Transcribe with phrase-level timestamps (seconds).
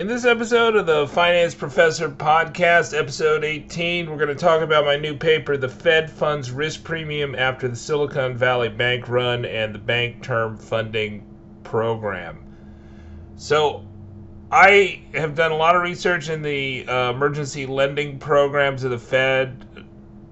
[0.00, 4.84] In this episode of the Finance Professor podcast, episode 18, we're going to talk about
[4.84, 9.72] my new paper, The Fed Funds Risk Premium After the Silicon Valley Bank Run and
[9.72, 11.24] the Bank Term Funding
[11.62, 12.44] Program.
[13.36, 13.86] So,
[14.50, 18.98] I have done a lot of research in the uh, emergency lending programs of the
[18.98, 19.64] Fed,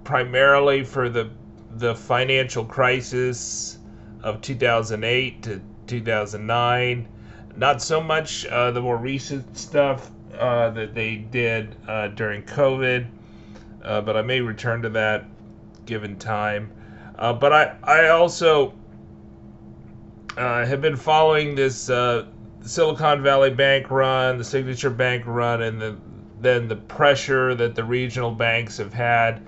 [0.03, 1.31] primarily for the
[1.77, 3.79] the financial crisis
[4.23, 7.09] of 2008 to 2009.
[7.57, 13.07] Not so much uh, the more recent stuff uh, that they did uh, during COVID,
[13.85, 15.27] uh, but I may return to that
[15.85, 16.73] given time.
[17.19, 18.75] Uh, but I, I also
[20.37, 21.91] uh, have been following this
[22.63, 25.97] Silicon Valley Bank run, the Signature Bank run, and the,
[26.41, 29.43] then the pressure that the regional banks have had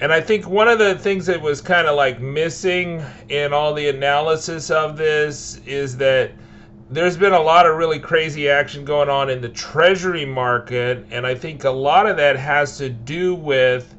[0.00, 3.72] and I think one of the things that was kind of like missing in all
[3.72, 6.32] the analysis of this is that
[6.90, 11.26] there's been a lot of really crazy action going on in the treasury market and
[11.26, 13.94] I think a lot of that has to do with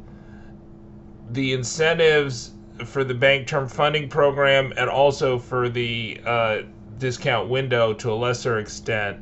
[1.32, 2.52] the incentives
[2.86, 6.62] for the bank term funding program and also for the uh,
[7.00, 9.18] discount window to a lesser extent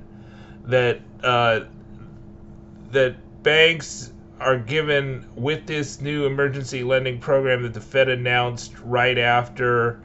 [0.65, 1.61] that uh,
[2.91, 4.11] that banks
[4.45, 9.99] are given with this new emergency lending program that the Fed announced right after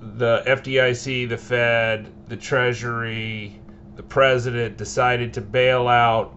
[0.00, 3.60] the FDIC, the Fed, the Treasury,
[3.96, 6.36] the President decided to bail out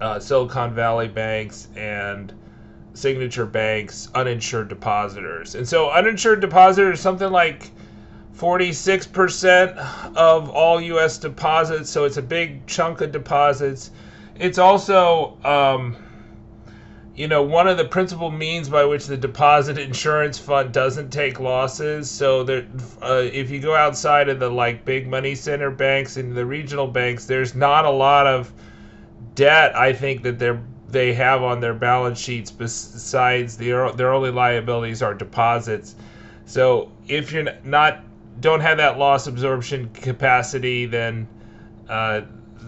[0.00, 2.32] uh, Silicon Valley banks and
[2.94, 5.56] signature banks, uninsured depositors.
[5.56, 7.72] And so, uninsured depositors, something like
[8.36, 9.76] 46%
[10.14, 11.18] of all U.S.
[11.18, 11.90] deposits.
[11.90, 13.90] So, it's a big chunk of deposits
[14.38, 15.96] it's also um,
[17.14, 21.40] you know one of the principal means by which the deposit insurance fund doesn't take
[21.40, 22.10] losses.
[22.10, 22.66] So there
[23.02, 26.86] uh, if you go outside of the like big money center banks and the regional
[26.86, 28.52] banks there's not a lot of
[29.34, 34.30] debt i think that they're they have on their balance sheets besides their their only
[34.30, 35.96] liabilities are deposits.
[36.44, 38.02] So if you're not
[38.40, 41.26] don't have that loss absorption capacity then
[41.88, 42.22] uh,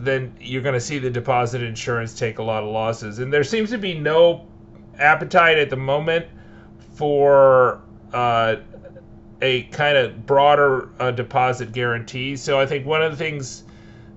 [0.04, 3.18] then you're going to see the deposit insurance take a lot of losses.
[3.18, 4.46] And there seems to be no
[4.98, 6.26] appetite at the moment
[6.94, 7.82] for
[8.12, 8.56] uh,
[9.40, 12.36] a kind of broader uh, deposit guarantee.
[12.36, 13.64] So I think one of the things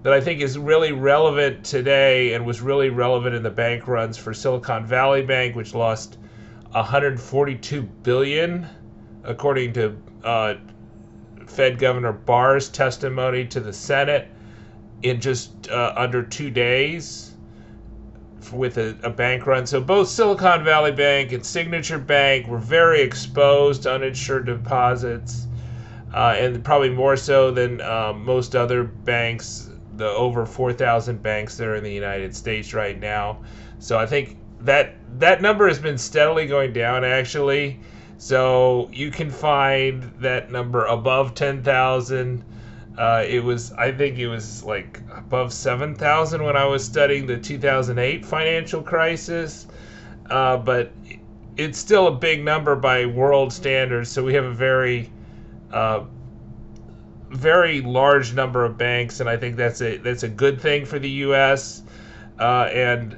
[0.04, 4.18] that I think is really relevant today and was really relevant in the bank runs
[4.18, 6.18] for Silicon Valley Bank, which lost
[6.72, 8.68] 142 billion,
[9.24, 10.56] according to uh,
[11.46, 14.28] Fed Governor Barr's testimony to the Senate
[15.04, 17.32] in just uh, under two days
[18.52, 19.66] with a, a, bank run.
[19.66, 25.48] So both Silicon Valley Bank and Signature Bank were very exposed to uninsured deposits,
[26.14, 29.70] uh, and probably more so than uh, most other banks.
[29.98, 33.44] The over 4,000 banks that are in the United States right now.
[33.80, 37.80] So I think that that number has been steadily going down actually.
[38.18, 42.44] So you can find that number above 10,000
[42.98, 47.38] uh, it was, I think it was like above 7,000 when I was studying the
[47.38, 49.68] 2008 financial crisis.
[50.30, 50.92] Uh, but
[51.58, 54.10] it's still a big number by world standards.
[54.10, 55.12] So we have a very,
[55.72, 56.06] uh,
[57.30, 61.00] very large number of banks, and I think that's a that's a good thing for
[61.00, 61.84] the U.S.
[62.40, 63.18] Uh, and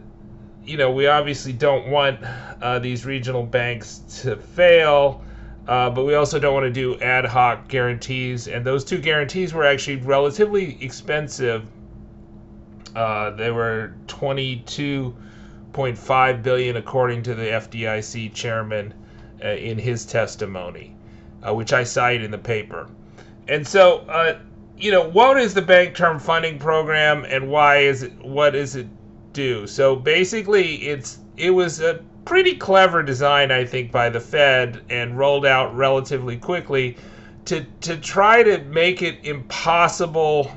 [0.66, 2.20] you know, we obviously don't want
[2.62, 5.24] uh, these regional banks to fail.
[5.68, 9.54] Uh, but we also don't want to do ad hoc guarantees, and those two guarantees
[9.54, 11.64] were actually relatively expensive.
[12.96, 18.94] Uh, they were 22.5 billion, according to the FDIC chairman
[19.44, 20.94] uh, in his testimony,
[21.48, 22.90] uh, which I cite in the paper.
[23.48, 24.40] And so, uh,
[24.78, 28.12] you know, what is the bank term funding program, and why is it?
[28.22, 28.88] What does it
[29.32, 29.66] do?
[29.68, 35.18] So basically, it's it was a pretty clever design, I think, by the Fed and
[35.18, 36.98] rolled out relatively quickly
[37.46, 40.52] to to try to make it impossible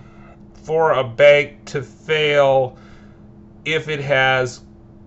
[0.54, 2.76] for a bank to fail
[3.64, 4.60] if it has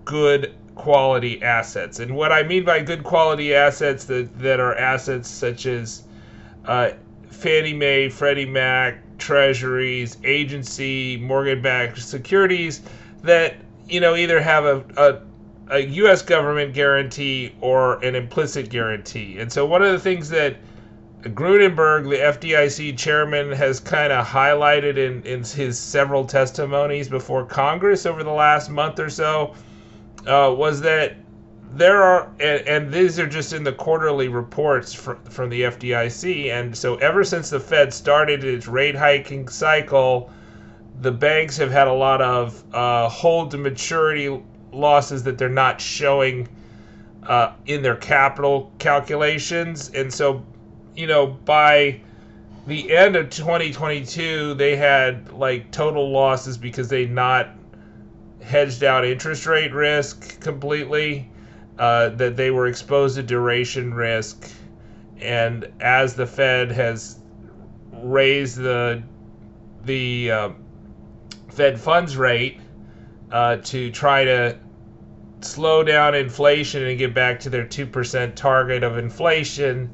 [0.06, 2.00] good quality assets.
[2.00, 6.04] And what I mean by good quality assets that, that are assets such as
[6.66, 6.92] uh,
[7.30, 12.82] Fannie Mae, Freddie Mac, treasuries, agency, mortgage-backed securities
[13.24, 13.56] that
[13.88, 15.22] you know either have a, a
[15.70, 16.22] a U.S.
[16.22, 19.40] government guarantee or an implicit guarantee.
[19.40, 20.58] And so one of the things that
[21.22, 28.06] Gruenberg, the FDIC chairman, has kind of highlighted in, in his several testimonies before Congress
[28.06, 29.54] over the last month or so
[30.26, 31.18] uh, was that
[31.74, 36.52] there are, and, and, these are just in the quarterly reports from, from the FDIC.
[36.52, 40.32] And so, ever since the Fed started its rate hiking cycle,
[41.02, 45.82] the banks have had a lot of uh, hold to maturity losses that they're not
[45.82, 46.48] showing
[47.24, 49.92] uh, in their capital calculations.
[49.94, 50.46] And so,
[50.96, 52.02] you know, by
[52.68, 57.50] the end of 2022, they had like total losses because they not
[58.42, 61.30] hedged out interest rate risk completely,
[61.78, 64.50] uh, that they were exposed to duration risk.
[65.20, 67.20] And as the Fed has
[67.92, 69.04] raised the
[69.84, 70.50] the uh,
[71.50, 72.60] Fed funds rate
[73.32, 74.58] uh, to try to
[75.42, 79.90] slow down inflation and get back to their two percent target of inflation,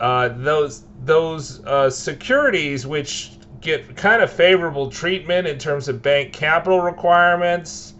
[0.00, 6.32] uh, those those uh, securities which get kind of favorable treatment in terms of bank
[6.32, 7.94] capital requirements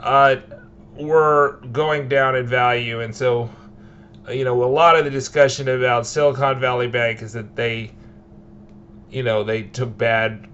[0.00, 0.36] uh,
[0.98, 3.50] were going down in value, and so
[4.30, 7.90] you know a lot of the discussion about Silicon Valley Bank is that they,
[9.10, 10.46] you know, they took bad,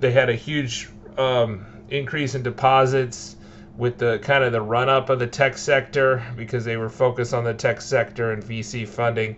[0.00, 3.36] they had a huge um, increase in deposits
[3.76, 7.34] with the kind of the run up of the tech sector because they were focused
[7.34, 9.36] on the tech sector and VC funding,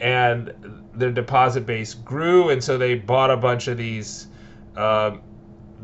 [0.00, 0.52] and
[0.94, 4.28] their deposit base grew, and so they bought a bunch of these
[4.76, 5.16] uh,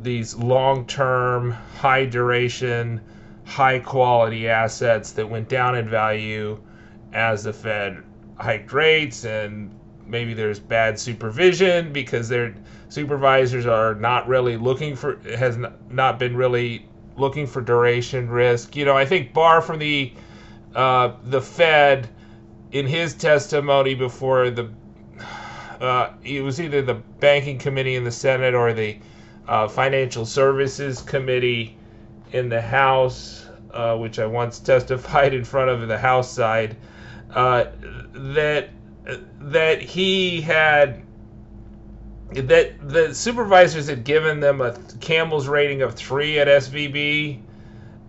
[0.02, 3.00] these long term, high duration,
[3.44, 6.58] high quality assets that went down in value
[7.12, 8.02] as the Fed
[8.38, 9.74] hiked rates and
[10.10, 12.54] maybe there's bad supervision because their
[12.88, 15.56] supervisors are not really looking for has
[15.88, 16.86] not been really
[17.16, 18.76] looking for duration risk.
[18.76, 20.12] You know, I think Barr from the
[20.74, 22.08] uh, the Fed
[22.72, 24.70] in his testimony before the
[25.80, 28.98] uh, it was either the banking committee in the Senate or the
[29.48, 31.76] uh, financial services committee
[32.32, 36.76] in the House, uh, which I once testified in front of the House side,
[37.34, 37.66] uh,
[38.12, 38.70] that
[39.40, 41.02] that he had
[42.32, 47.40] that the supervisors had given them a CAMELS rating of three at SVB,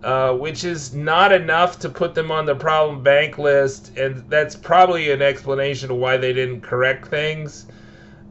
[0.04, 4.54] uh, which is not enough to put them on the problem bank list, and that's
[4.54, 7.66] probably an explanation of why they didn't correct things.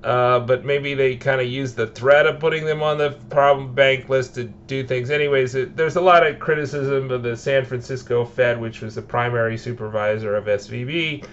[0.04, 3.72] Uh, but maybe they kind of used the threat of putting them on the problem
[3.76, 5.12] bank list to do things.
[5.12, 9.02] Anyways, it, there's a lot of criticism of the San Francisco Fed, which was the
[9.02, 11.24] primary supervisor of SVB,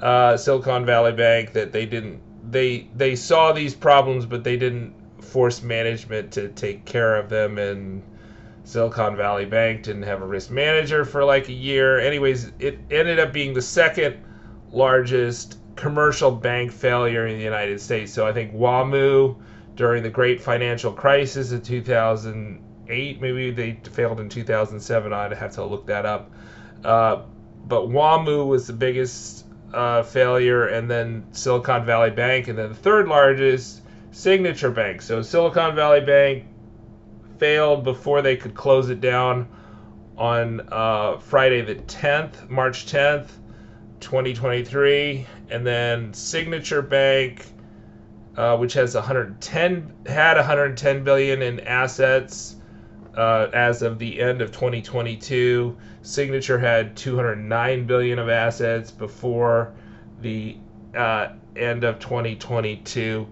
[0.00, 2.20] uh, Silicon Valley Bank, that they didn't
[2.50, 7.58] they they saw these problems, but they didn't force management to take care of them.
[7.58, 8.02] And
[8.64, 11.98] Silicon Valley Bank didn't have a risk manager for like a year.
[11.98, 14.16] Anyways, it ended up being the second
[14.72, 18.12] largest commercial bank failure in the United States.
[18.12, 19.36] So I think WAMU
[19.76, 25.12] during the great financial crisis of 2008, maybe they failed in 2007.
[25.12, 26.30] I'd have to look that up.
[26.84, 27.22] Uh,
[27.66, 32.74] but WAMU was the biggest uh, failure, and then Silicon Valley Bank, and then the
[32.74, 35.02] third largest, Signature Bank.
[35.02, 36.44] So Silicon Valley Bank
[37.38, 39.48] failed before they could close it down
[40.16, 43.28] on uh, Friday the 10th, March 10th,
[44.00, 47.46] 2023, and then Signature Bank,
[48.36, 52.55] uh, which has 110 had 110 billion in assets
[53.16, 55.76] uh, as of the end of 2022.
[56.02, 59.74] Signature had 209 billion of assets before
[60.20, 60.56] the
[60.94, 63.26] uh, end of 2022.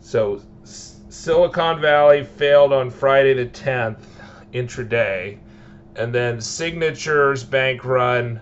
[0.00, 4.02] So Silicon Valley failed on Friday the 10th
[4.52, 5.38] intraday,
[5.96, 8.40] and then Signature's bank run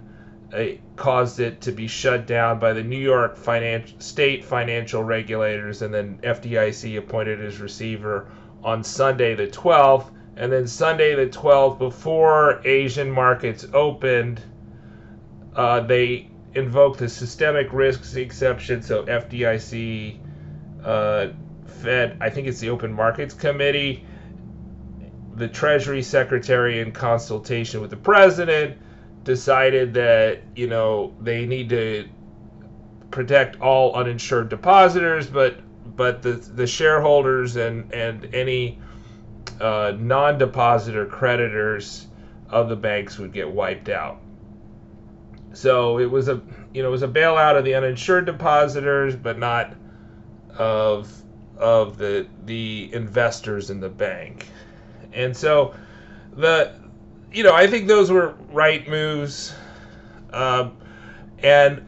[0.52, 0.64] uh,
[0.96, 5.94] caused it to be shut down by the New York financial state financial regulators, and
[5.94, 8.30] then FDIC appointed as receiver
[8.62, 14.40] on Sunday the 12th and then Sunday the 12th, before Asian markets opened,
[15.54, 18.82] uh, they invoked the systemic risks exception.
[18.82, 20.18] So FDIC,
[20.84, 21.28] uh,
[21.66, 24.06] Fed, I think it's the Open Markets Committee,
[25.34, 28.78] the Treasury Secretary, in consultation with the President,
[29.24, 32.08] decided that you know they need to
[33.10, 35.60] protect all uninsured depositors, but
[35.96, 38.78] but the the shareholders and and any
[39.60, 42.06] uh, non-depositor creditors
[42.48, 44.20] of the banks would get wiped out.
[45.54, 46.40] So it was a
[46.72, 49.74] you know it was a bailout of the uninsured depositors, but not
[50.56, 51.12] of
[51.58, 54.48] of the the investors in the bank.
[55.12, 55.74] And so
[56.34, 56.74] the
[57.32, 59.54] you know I think those were right moves.
[60.32, 60.76] Um,
[61.42, 61.84] and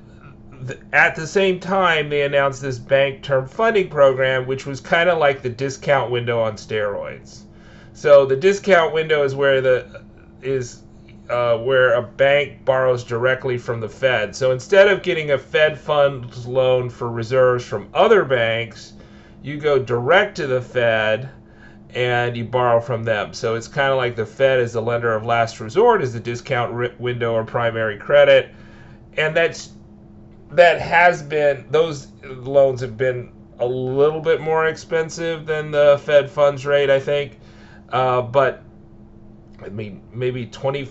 [0.66, 5.08] th- at the same time, they announced this bank term funding program, which was kind
[5.08, 7.43] of like the discount window on steroids.
[7.94, 10.02] So the discount window is where the
[10.42, 10.82] is
[11.30, 14.36] uh, where a bank borrows directly from the Fed.
[14.36, 18.92] So instead of getting a Fed funds loan for reserves from other banks,
[19.42, 21.30] you go direct to the Fed
[21.94, 23.32] and you borrow from them.
[23.32, 26.20] So it's kind of like the Fed is the lender of last resort, is the
[26.20, 28.50] discount window or primary credit,
[29.16, 29.70] and that's
[30.50, 36.28] that has been those loans have been a little bit more expensive than the Fed
[36.28, 37.38] funds rate, I think,
[37.90, 38.62] uh, but
[39.62, 40.88] I mean maybe 20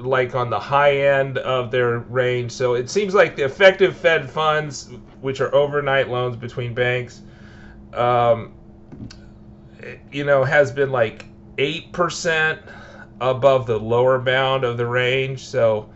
[0.00, 2.52] like on the high end of their range.
[2.52, 7.22] So it seems like the effective Fed funds, which are overnight loans between banks,
[7.94, 8.52] um,
[10.10, 11.26] you know, has been like
[11.58, 12.60] eight percent
[13.20, 15.44] above the lower bound of the range.
[15.44, 15.88] So,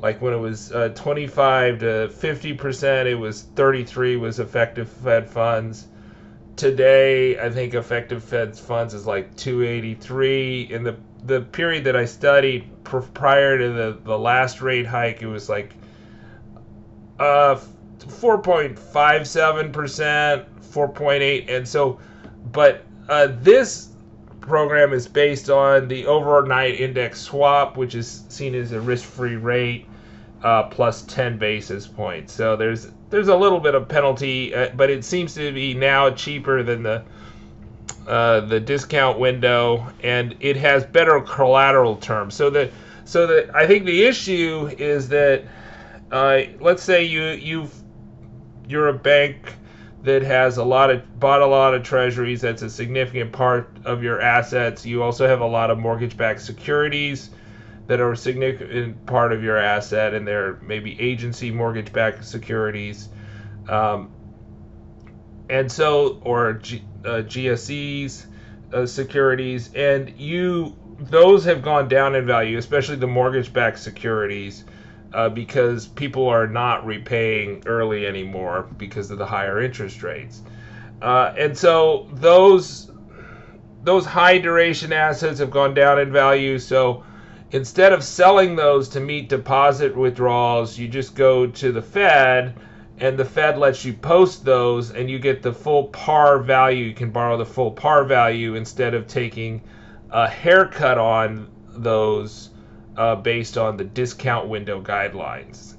[0.00, 5.28] like when it was uh, 25 to 50 percent, it was 33 was effective Fed
[5.28, 5.88] funds.
[6.56, 10.68] Today, I think effective Fed funds is like 283.
[10.70, 15.28] In the the period that I studied prior to the, the last rate hike, it
[15.28, 15.74] was like
[17.18, 17.58] uh,
[17.98, 22.00] 4.57 percent, 4.8, and so,
[22.50, 23.90] but uh, this
[24.40, 29.86] program is based on the overnight index swap, which is seen as a risk-free rate
[30.42, 32.32] uh, plus 10 basis points.
[32.32, 36.10] So there's there's a little bit of penalty, uh, but it seems to be now
[36.10, 37.04] cheaper than the
[38.08, 42.34] uh, the discount window, and it has better collateral terms.
[42.34, 42.72] So that
[43.04, 45.44] so that I think the issue is that
[46.10, 47.68] uh, let's say you you
[48.66, 49.56] you're a bank
[50.04, 52.40] that has a lot of bought a lot of treasuries.
[52.40, 54.86] That's a significant part of your assets.
[54.86, 57.28] You also have a lot of mortgage-backed securities
[57.92, 63.10] that are a significant part of your asset, and they're maybe agency mortgage-backed securities,
[63.68, 64.10] um,
[65.50, 68.24] and so or G, uh, GSEs
[68.72, 74.64] uh, securities, and you those have gone down in value, especially the mortgage-backed securities
[75.12, 80.40] uh, because people are not repaying early anymore because of the higher interest rates.
[81.02, 82.90] Uh, and so those
[83.82, 86.58] those high duration assets have gone down in value.
[86.58, 87.04] So
[87.52, 92.54] instead of selling those to meet deposit withdrawals, you just go to the Fed
[92.98, 96.86] and the Fed lets you post those and you get the full par value.
[96.86, 99.62] You can borrow the full par value instead of taking
[100.10, 102.50] a haircut on those
[102.96, 105.74] uh, based on the discount window guidelines.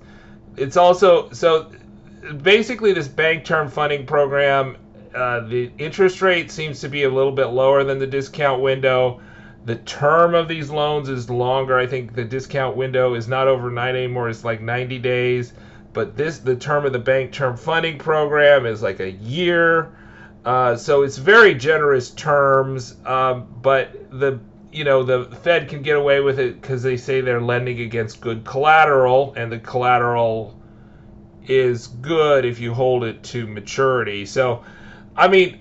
[0.57, 1.71] It's also so
[2.41, 4.77] basically this bank term funding program.
[5.13, 9.21] Uh, the interest rate seems to be a little bit lower than the discount window.
[9.65, 11.77] The term of these loans is longer.
[11.77, 14.29] I think the discount window is not overnight anymore.
[14.29, 15.53] It's like 90 days.
[15.93, 19.95] But this, the term of the bank term funding program is like a year.
[20.43, 22.95] Uh, so it's very generous terms.
[23.05, 24.39] Um, but the
[24.71, 28.19] you know the Fed can get away with it because they say they're lending against
[28.21, 30.59] good collateral, and the collateral
[31.47, 34.25] is good if you hold it to maturity.
[34.25, 34.63] So,
[35.15, 35.59] I mean,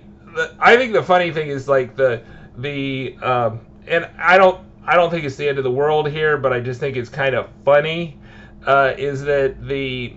[0.59, 2.23] I think the funny thing is like the
[2.57, 6.37] the um, and I don't I don't think it's the end of the world here,
[6.37, 8.17] but I just think it's kind of funny.
[8.65, 10.13] Uh, is that the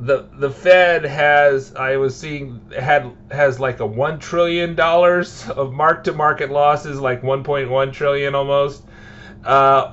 [0.00, 5.72] the the Fed has I was seeing had has like a one trillion dollars of
[5.72, 8.84] mark to market losses, like 1.1 trillion almost.
[9.44, 9.92] Uh,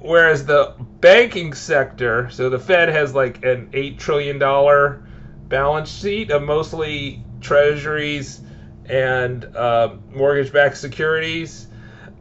[0.00, 5.02] whereas the banking sector, so the Fed has like an eight trillion dollar
[5.48, 8.40] balance sheet of mostly treasuries
[8.88, 11.65] and uh, mortgage-backed securities.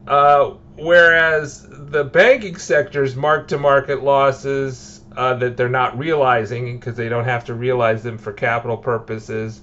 [0.07, 6.95] Uh, whereas the banking sector's mark to market losses uh, that they're not realizing because
[6.95, 9.61] they don't have to realize them for capital purposes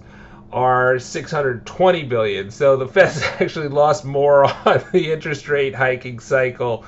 [0.52, 2.50] are 620 billion.
[2.50, 6.84] So the Fed's actually lost more on the interest rate hiking cycle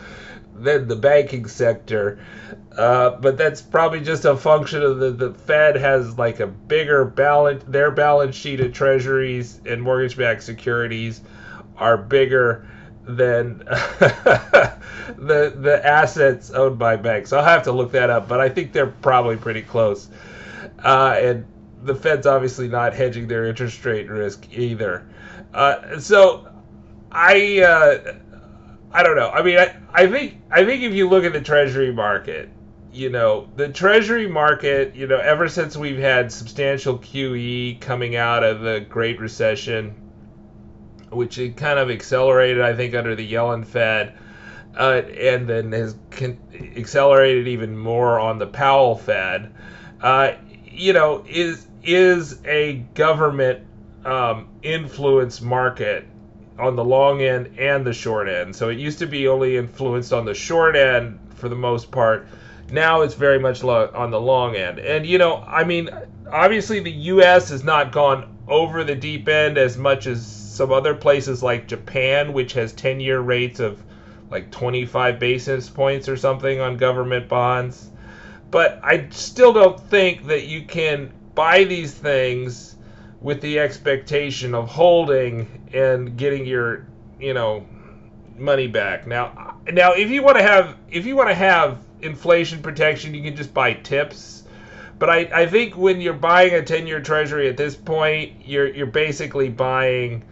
[0.54, 2.18] than the banking sector.
[2.76, 7.04] Uh, but that's probably just a function of the, the Fed has like a bigger
[7.04, 11.20] balance, their balance sheet of treasuries and mortgage backed securities
[11.76, 12.66] are bigger
[13.06, 17.32] than the the assets owned by banks.
[17.32, 20.08] I'll have to look that up, but I think they're probably pretty close.
[20.82, 21.46] Uh, and
[21.82, 25.06] the Fed's obviously not hedging their interest rate risk either.
[25.52, 26.48] Uh, so
[27.12, 28.14] I uh,
[28.90, 29.30] I don't know.
[29.30, 32.48] I mean, I, I think I think if you look at the Treasury market,
[32.92, 38.42] you know, the Treasury market, you know, ever since we've had substantial QE coming out
[38.44, 39.94] of the Great Recession
[41.14, 44.14] which it kind of accelerated, I think, under the Yellen Fed,
[44.76, 46.38] uh, and then has con-
[46.76, 49.52] accelerated even more on the Powell Fed.
[50.00, 50.32] Uh,
[50.66, 53.60] you know, is is a government
[54.04, 56.06] um, influence market
[56.58, 58.54] on the long end and the short end.
[58.54, 62.26] So it used to be only influenced on the short end for the most part.
[62.70, 64.78] Now it's very much lo- on the long end.
[64.78, 65.90] And you know, I mean,
[66.30, 67.50] obviously the U.S.
[67.50, 72.32] has not gone over the deep end as much as some other places like Japan,
[72.32, 73.82] which has 10-year rates of
[74.30, 77.90] like 25 basis points or something on government bonds.
[78.52, 82.76] But I still don't think that you can buy these things
[83.20, 86.86] with the expectation of holding and getting your,
[87.18, 87.66] you know,
[88.36, 89.08] money back.
[89.08, 93.24] Now, now if you want to have if you want to have inflation protection, you
[93.24, 94.44] can just buy TIPS.
[95.00, 98.86] But I, I think when you're buying a 10-year treasury at this point, you're you're
[98.86, 100.22] basically buying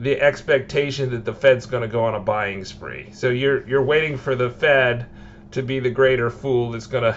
[0.00, 3.10] the expectation that the Fed's going to go on a buying spree.
[3.12, 5.06] So you're you're waiting for the Fed
[5.52, 7.16] to be the greater fool that's going to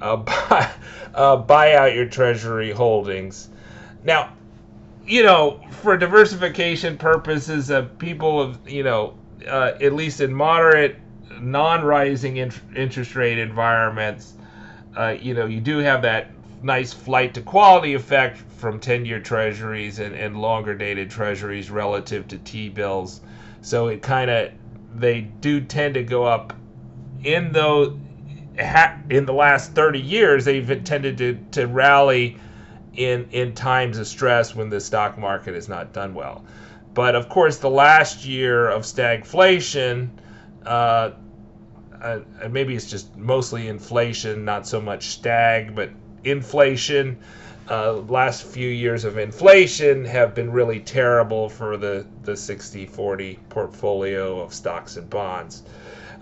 [0.00, 0.16] uh,
[0.48, 0.70] buy
[1.14, 3.48] uh, buy out your treasury holdings.
[4.02, 4.32] Now,
[5.06, 10.96] you know, for diversification purposes, uh, people of you know, uh, at least in moderate,
[11.40, 14.32] non-rising in- interest rate environments,
[14.96, 16.28] uh, you know, you do have that
[16.64, 22.26] nice flight to quality effect from 10 year treasuries and, and longer dated treasuries relative
[22.28, 23.20] to T bills.
[23.60, 24.50] So it kind of,
[24.94, 26.54] they do tend to go up
[27.22, 27.98] in those.
[29.10, 32.36] In the last 30 years, they've tended to, to rally
[32.96, 36.44] in in times of stress when the stock market has not done well.
[36.94, 40.10] But of course, the last year of stagflation,
[40.64, 41.10] uh,
[42.00, 45.90] uh, maybe it's just mostly inflation, not so much stag, but
[46.24, 47.18] inflation.
[47.70, 54.40] Uh, last few years of inflation have been really terrible for the, the 60-40 portfolio
[54.40, 55.62] of stocks and bonds.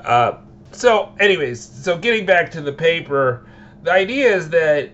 [0.04, 0.34] Uh,
[0.70, 3.46] so, anyways, so getting back to the paper,
[3.82, 4.90] the idea is that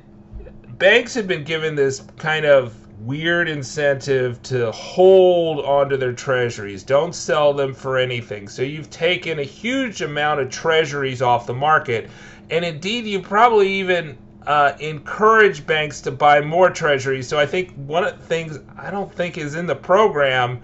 [0.79, 6.83] banks have been given this kind of weird incentive to hold onto their treasuries.
[6.83, 8.49] Don't sell them for anything.
[8.49, 12.11] So you've taken a huge amount of treasuries off the market.
[12.51, 17.29] And indeed, you probably even uh, encourage banks to buy more treasuries.
[17.29, 20.61] So I think one of the things I don't think is in the program,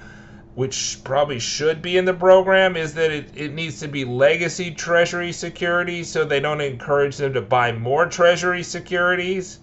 [0.55, 4.71] which probably should be in the program, is that it, it needs to be legacy
[4.71, 9.59] treasury securities so they don't encourage them to buy more treasury securities.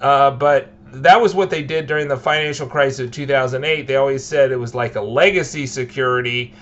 [0.00, 3.86] Uh, but that was what they did during the financial crisis of 2008.
[3.86, 6.54] They always said it was like a legacy security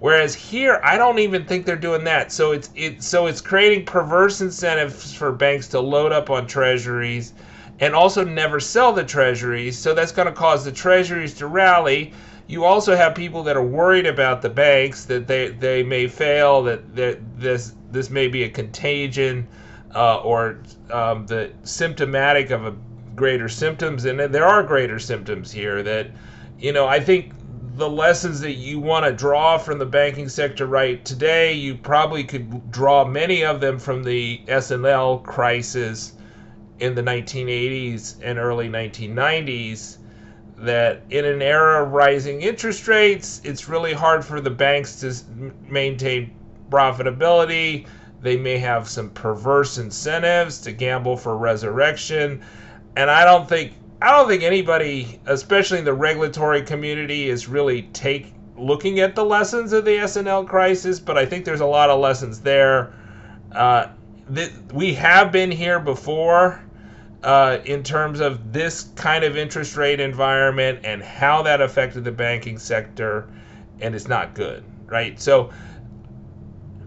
[0.00, 2.32] Whereas here, I don't even think they're doing that.
[2.32, 7.34] So it's it so it's creating perverse incentives for banks to load up on treasuries
[7.80, 9.78] and also never sell the treasuries.
[9.78, 12.12] So that's going to cause the treasuries to rally.
[12.46, 16.62] You also have people that are worried about the banks that they they may fail,
[16.62, 16.96] that,
[17.38, 19.46] this this may be a contagion
[19.94, 20.60] uh, or
[20.90, 22.74] um, the symptomatic of a
[23.14, 25.82] greater symptoms, and there are greater symptoms here.
[25.82, 26.10] That
[26.58, 27.32] you know, I think
[27.76, 32.24] the lessons that you want to draw from the banking sector right today, you probably
[32.24, 36.12] could draw many of them from the S&L crisis
[36.78, 39.98] in the 1980s and early 1990s
[40.58, 45.14] that in an era of rising interest rates, it's really hard for the banks to
[45.68, 46.30] maintain
[46.70, 47.86] profitability.
[48.20, 52.42] They may have some perverse incentives to gamble for resurrection.
[52.96, 57.82] And I don't think I don't think anybody, especially in the regulatory community, is really
[57.92, 60.98] take looking at the lessons of the S&L crisis.
[60.98, 62.94] But I think there's a lot of lessons there.
[63.52, 63.88] Uh,
[64.34, 66.62] th- we have been here before
[67.22, 72.12] uh, in terms of this kind of interest rate environment and how that affected the
[72.12, 73.28] banking sector,
[73.80, 75.20] and it's not good, right?
[75.20, 75.50] So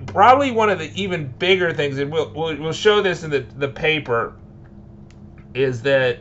[0.07, 3.45] probably one of the even bigger things, and we'll we'll, we'll show this in the
[3.57, 4.33] the paper,
[5.53, 6.19] is that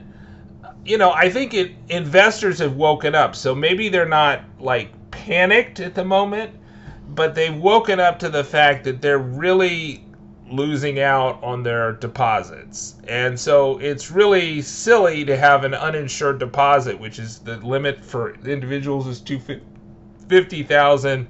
[0.84, 3.36] you know, I think it investors have woken up.
[3.36, 6.54] So maybe they're not like panicked at the moment,
[7.10, 10.04] but they've woken up to the fact that they're really
[10.50, 12.96] losing out on their deposits.
[13.08, 18.34] And so it's really silly to have an uninsured deposit, which is the limit for
[18.44, 21.28] individuals is 250,000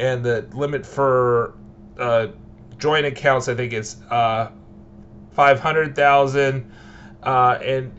[0.00, 1.54] and the limit for
[1.98, 2.28] uh,
[2.78, 4.50] joint accounts I think is uh,
[5.32, 6.70] 500,000
[7.22, 7.92] uh, and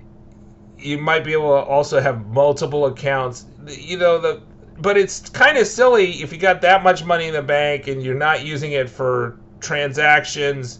[0.80, 3.46] you might be able to also have multiple accounts.
[3.68, 4.42] You know the
[4.82, 8.02] but it's kind of silly if you got that much money in the bank and
[8.02, 10.80] you're not using it for transactions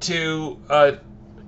[0.00, 0.92] to uh,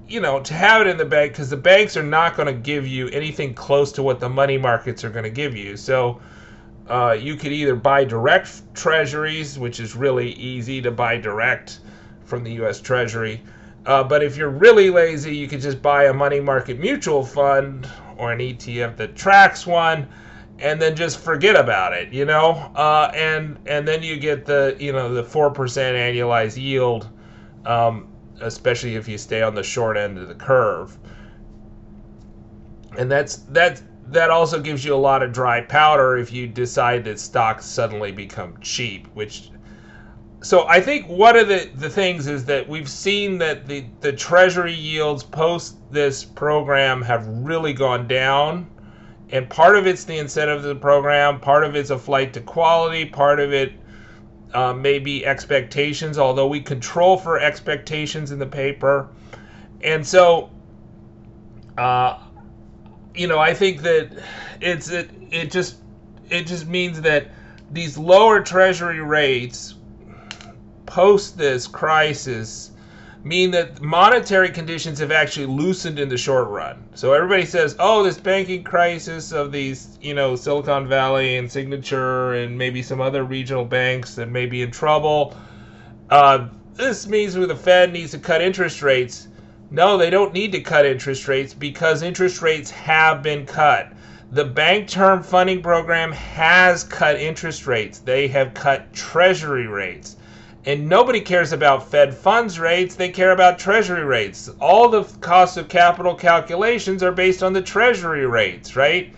[0.09, 2.53] you know to have it in the bank because the banks are not going to
[2.53, 6.21] give you anything close to what the money markets are going to give you so
[6.89, 11.81] uh, you could either buy direct treasuries which is really easy to buy direct
[12.25, 13.43] from the us treasury
[13.87, 17.89] uh, but if you're really lazy, you could just buy a money market mutual fund
[18.17, 20.09] or an ETF that tracks one,
[20.59, 22.53] and then just forget about it, you know.
[22.77, 27.09] Uh, and and then you get the you know the four percent annualized yield,
[27.67, 28.09] um,
[28.41, 30.97] especially if you stay on the short end of the curve.
[32.97, 37.05] And that's that that also gives you a lot of dry powder if you decide
[37.05, 39.51] that stocks suddenly become cheap, which
[40.43, 44.13] so I think one of the, the things is that we've seen that the, the
[44.13, 48.67] treasury yields post this program have really gone down
[49.33, 52.41] and part of it's the incentive of the program, part of it's a flight to
[52.41, 53.73] quality, part of it
[54.53, 59.09] uh, may be expectations, although we control for expectations in the paper.
[59.81, 60.51] And so,
[61.79, 62.19] uh,
[63.15, 64.11] you know, I think that
[64.61, 65.77] it's it, it just
[66.29, 67.29] it just means that
[67.71, 69.77] these lower treasury rates
[70.93, 72.71] post this crisis
[73.25, 76.77] mean that monetary conditions have actually loosened in the short run.
[76.95, 82.35] So everybody says, "Oh, this banking crisis of these, you know, Silicon Valley and Signature
[82.35, 85.35] and maybe some other regional banks that may be in trouble."
[86.11, 89.29] Uh, this means the Fed needs to cut interest rates.
[89.71, 93.91] No, they don't need to cut interest rates because interest rates have been cut.
[94.31, 98.01] The Bank Term Funding Program has cut interest rates.
[98.01, 100.17] They have cut treasury rates.
[100.65, 104.49] And nobody cares about Fed funds rates, they care about Treasury rates.
[104.61, 109.13] All the cost of capital calculations are based on the Treasury rates, right?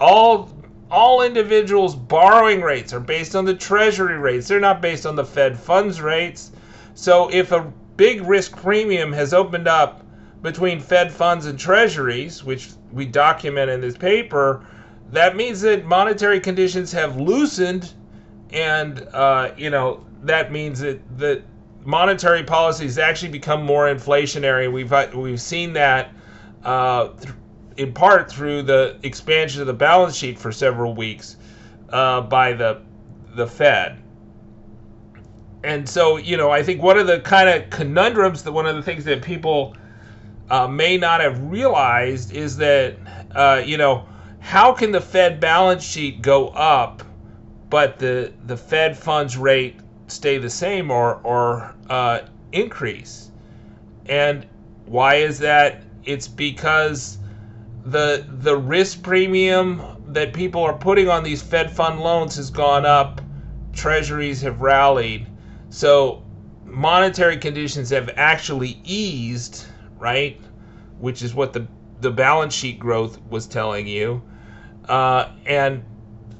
[0.00, 0.50] All
[0.90, 4.48] all individuals' borrowing rates are based on the Treasury rates.
[4.48, 6.52] They're not based on the Fed funds rates.
[6.94, 10.04] So if a big risk premium has opened up
[10.42, 14.64] between Fed funds and Treasuries, which we document in this paper,
[15.12, 17.92] that means that monetary conditions have loosened
[18.50, 21.42] and uh, you know that means that that
[21.84, 24.70] monetary policies actually become more inflationary.
[24.70, 26.12] We've we've seen that
[26.64, 27.10] uh,
[27.76, 31.36] in part through the expansion of the balance sheet for several weeks
[31.90, 32.82] uh, by the
[33.34, 34.02] the Fed.
[35.62, 38.76] And so, you know, I think one of the kind of conundrums that one of
[38.76, 39.76] the things that people
[40.48, 42.96] uh, may not have realized is that,
[43.34, 44.06] uh, you know,
[44.38, 47.02] how can the Fed balance sheet go up,
[47.68, 52.20] but the the Fed funds rate stay the same or or uh,
[52.52, 53.30] increase.
[54.06, 54.46] And
[54.86, 55.82] why is that?
[56.04, 57.18] It's because
[57.84, 62.86] the the risk premium that people are putting on these Fed fund loans has gone
[62.86, 63.20] up.
[63.72, 65.26] Treasuries have rallied.
[65.70, 66.22] So
[66.64, 69.66] monetary conditions have actually eased,
[69.98, 70.40] right?
[70.98, 71.66] Which is what the
[72.00, 74.22] the balance sheet growth was telling you.
[74.88, 75.84] Uh, and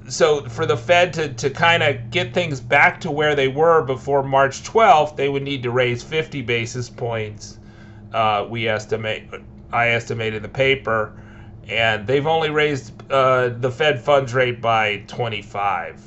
[0.09, 3.83] so for the Fed to, to kind of get things back to where they were
[3.83, 7.59] before March 12th, they would need to raise 50 basis points.
[8.13, 9.25] Uh, we estimate,
[9.73, 11.13] I estimated the paper,
[11.69, 16.01] and they've only raised uh, the Fed funds rate by 25.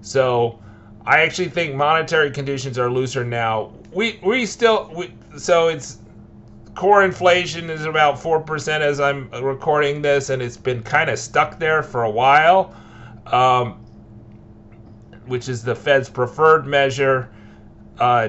[0.00, 0.58] So
[1.04, 3.72] I actually think monetary conditions are looser now.
[3.92, 5.98] We we still we, so it's
[6.74, 11.18] core inflation is about four percent as I'm recording this, and it's been kind of
[11.18, 12.74] stuck there for a while
[13.26, 13.84] um,
[15.26, 17.30] which is the Fed's preferred measure.
[17.98, 18.28] Uh,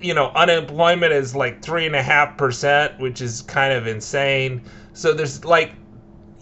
[0.00, 4.62] you know, unemployment is like three and a half percent, which is kind of insane.
[4.92, 5.72] So there's like,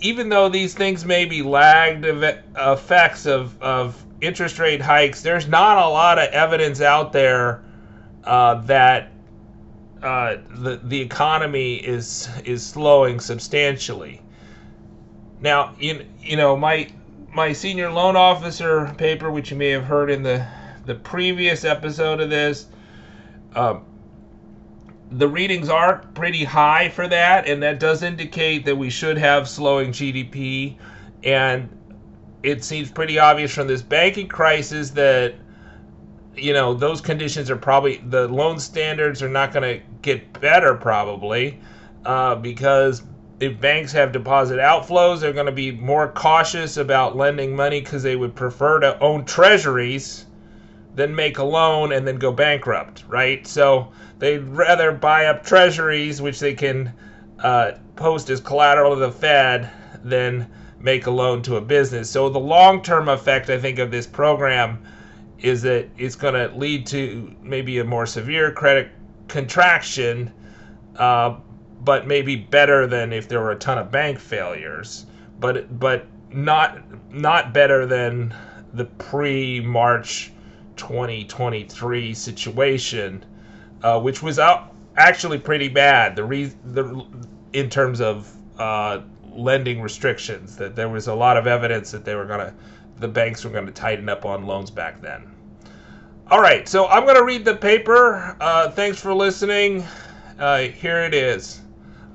[0.01, 2.05] even though these things may be lagged
[2.57, 7.63] effects of, of interest rate hikes, there's not a lot of evidence out there
[8.25, 9.13] uh, that
[10.03, 14.21] uh, the the economy is is slowing substantially.
[15.41, 16.89] Now, you, you know, my
[17.35, 20.47] my senior loan officer paper, which you may have heard in the
[20.87, 22.67] the previous episode of this.
[23.55, 23.85] Um,
[25.11, 29.49] the readings are pretty high for that, and that does indicate that we should have
[29.49, 30.77] slowing GDP.
[31.23, 31.69] And
[32.43, 35.35] it seems pretty obvious from this banking crisis that
[36.37, 40.75] you know those conditions are probably the loan standards are not going to get better
[40.75, 41.61] probably
[42.05, 43.03] uh, because
[43.41, 48.03] if banks have deposit outflows, they're going to be more cautious about lending money because
[48.03, 50.27] they would prefer to own treasuries
[50.95, 53.47] than make a loan and then go bankrupt, right?
[53.47, 56.93] So they'd rather buy up treasuries, which they can
[57.41, 59.71] uh, post as collateral to the Fed,
[60.05, 62.11] than make a loan to a business.
[62.11, 64.85] So the long term effect, I think, of this program
[65.41, 68.91] is that it's going to lead to maybe a more severe credit
[69.29, 70.33] contraction.
[70.97, 71.37] Uh,
[71.85, 75.07] but maybe better than if there were a ton of bank failures,
[75.41, 76.79] but but not
[77.13, 78.35] not better than
[78.73, 80.33] the pre-March
[80.77, 83.25] 2023 situation,
[83.83, 86.17] uh, which was out actually pretty bad.
[86.17, 87.07] The re- the
[87.53, 89.01] in terms of uh,
[89.37, 90.57] lending restrictions.
[90.57, 92.55] That there was a lot of evidence that they were to,
[92.99, 95.31] the banks were going to tighten up on loans back then.
[96.31, 98.37] All right, so I'm going to read the paper.
[98.41, 99.85] Uh, thanks for listening.
[100.39, 101.61] Uh, here it is.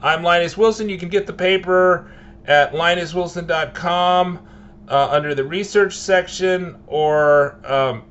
[0.01, 0.87] I'm Linus Wilson.
[0.87, 2.09] You can get the paper
[2.45, 4.47] at linuswilson.com
[4.87, 8.03] uh, under the research section or um,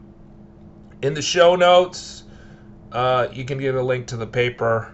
[1.01, 2.25] in the show notes.
[2.93, 4.93] Uh, you can get a link to the paper.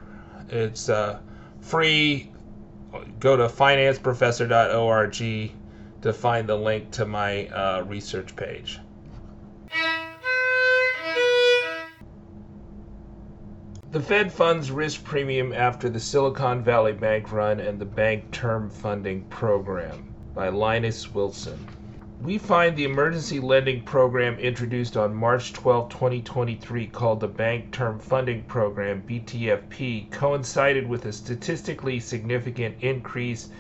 [0.49, 1.19] It's uh,
[1.61, 2.31] free.
[3.19, 5.53] Go to financeprofessor.org
[6.03, 8.79] to find the link to my uh, research page.
[13.95, 18.69] The Fed funds risk premium after the Silicon Valley Bank run and the Bank Term
[18.69, 21.65] Funding Program by Linus Wilson.
[22.21, 28.01] We find the emergency lending program introduced on March 12, 2023, called the Bank Term
[28.01, 33.51] Funding Program, BTFP, coincided with a statistically significant increase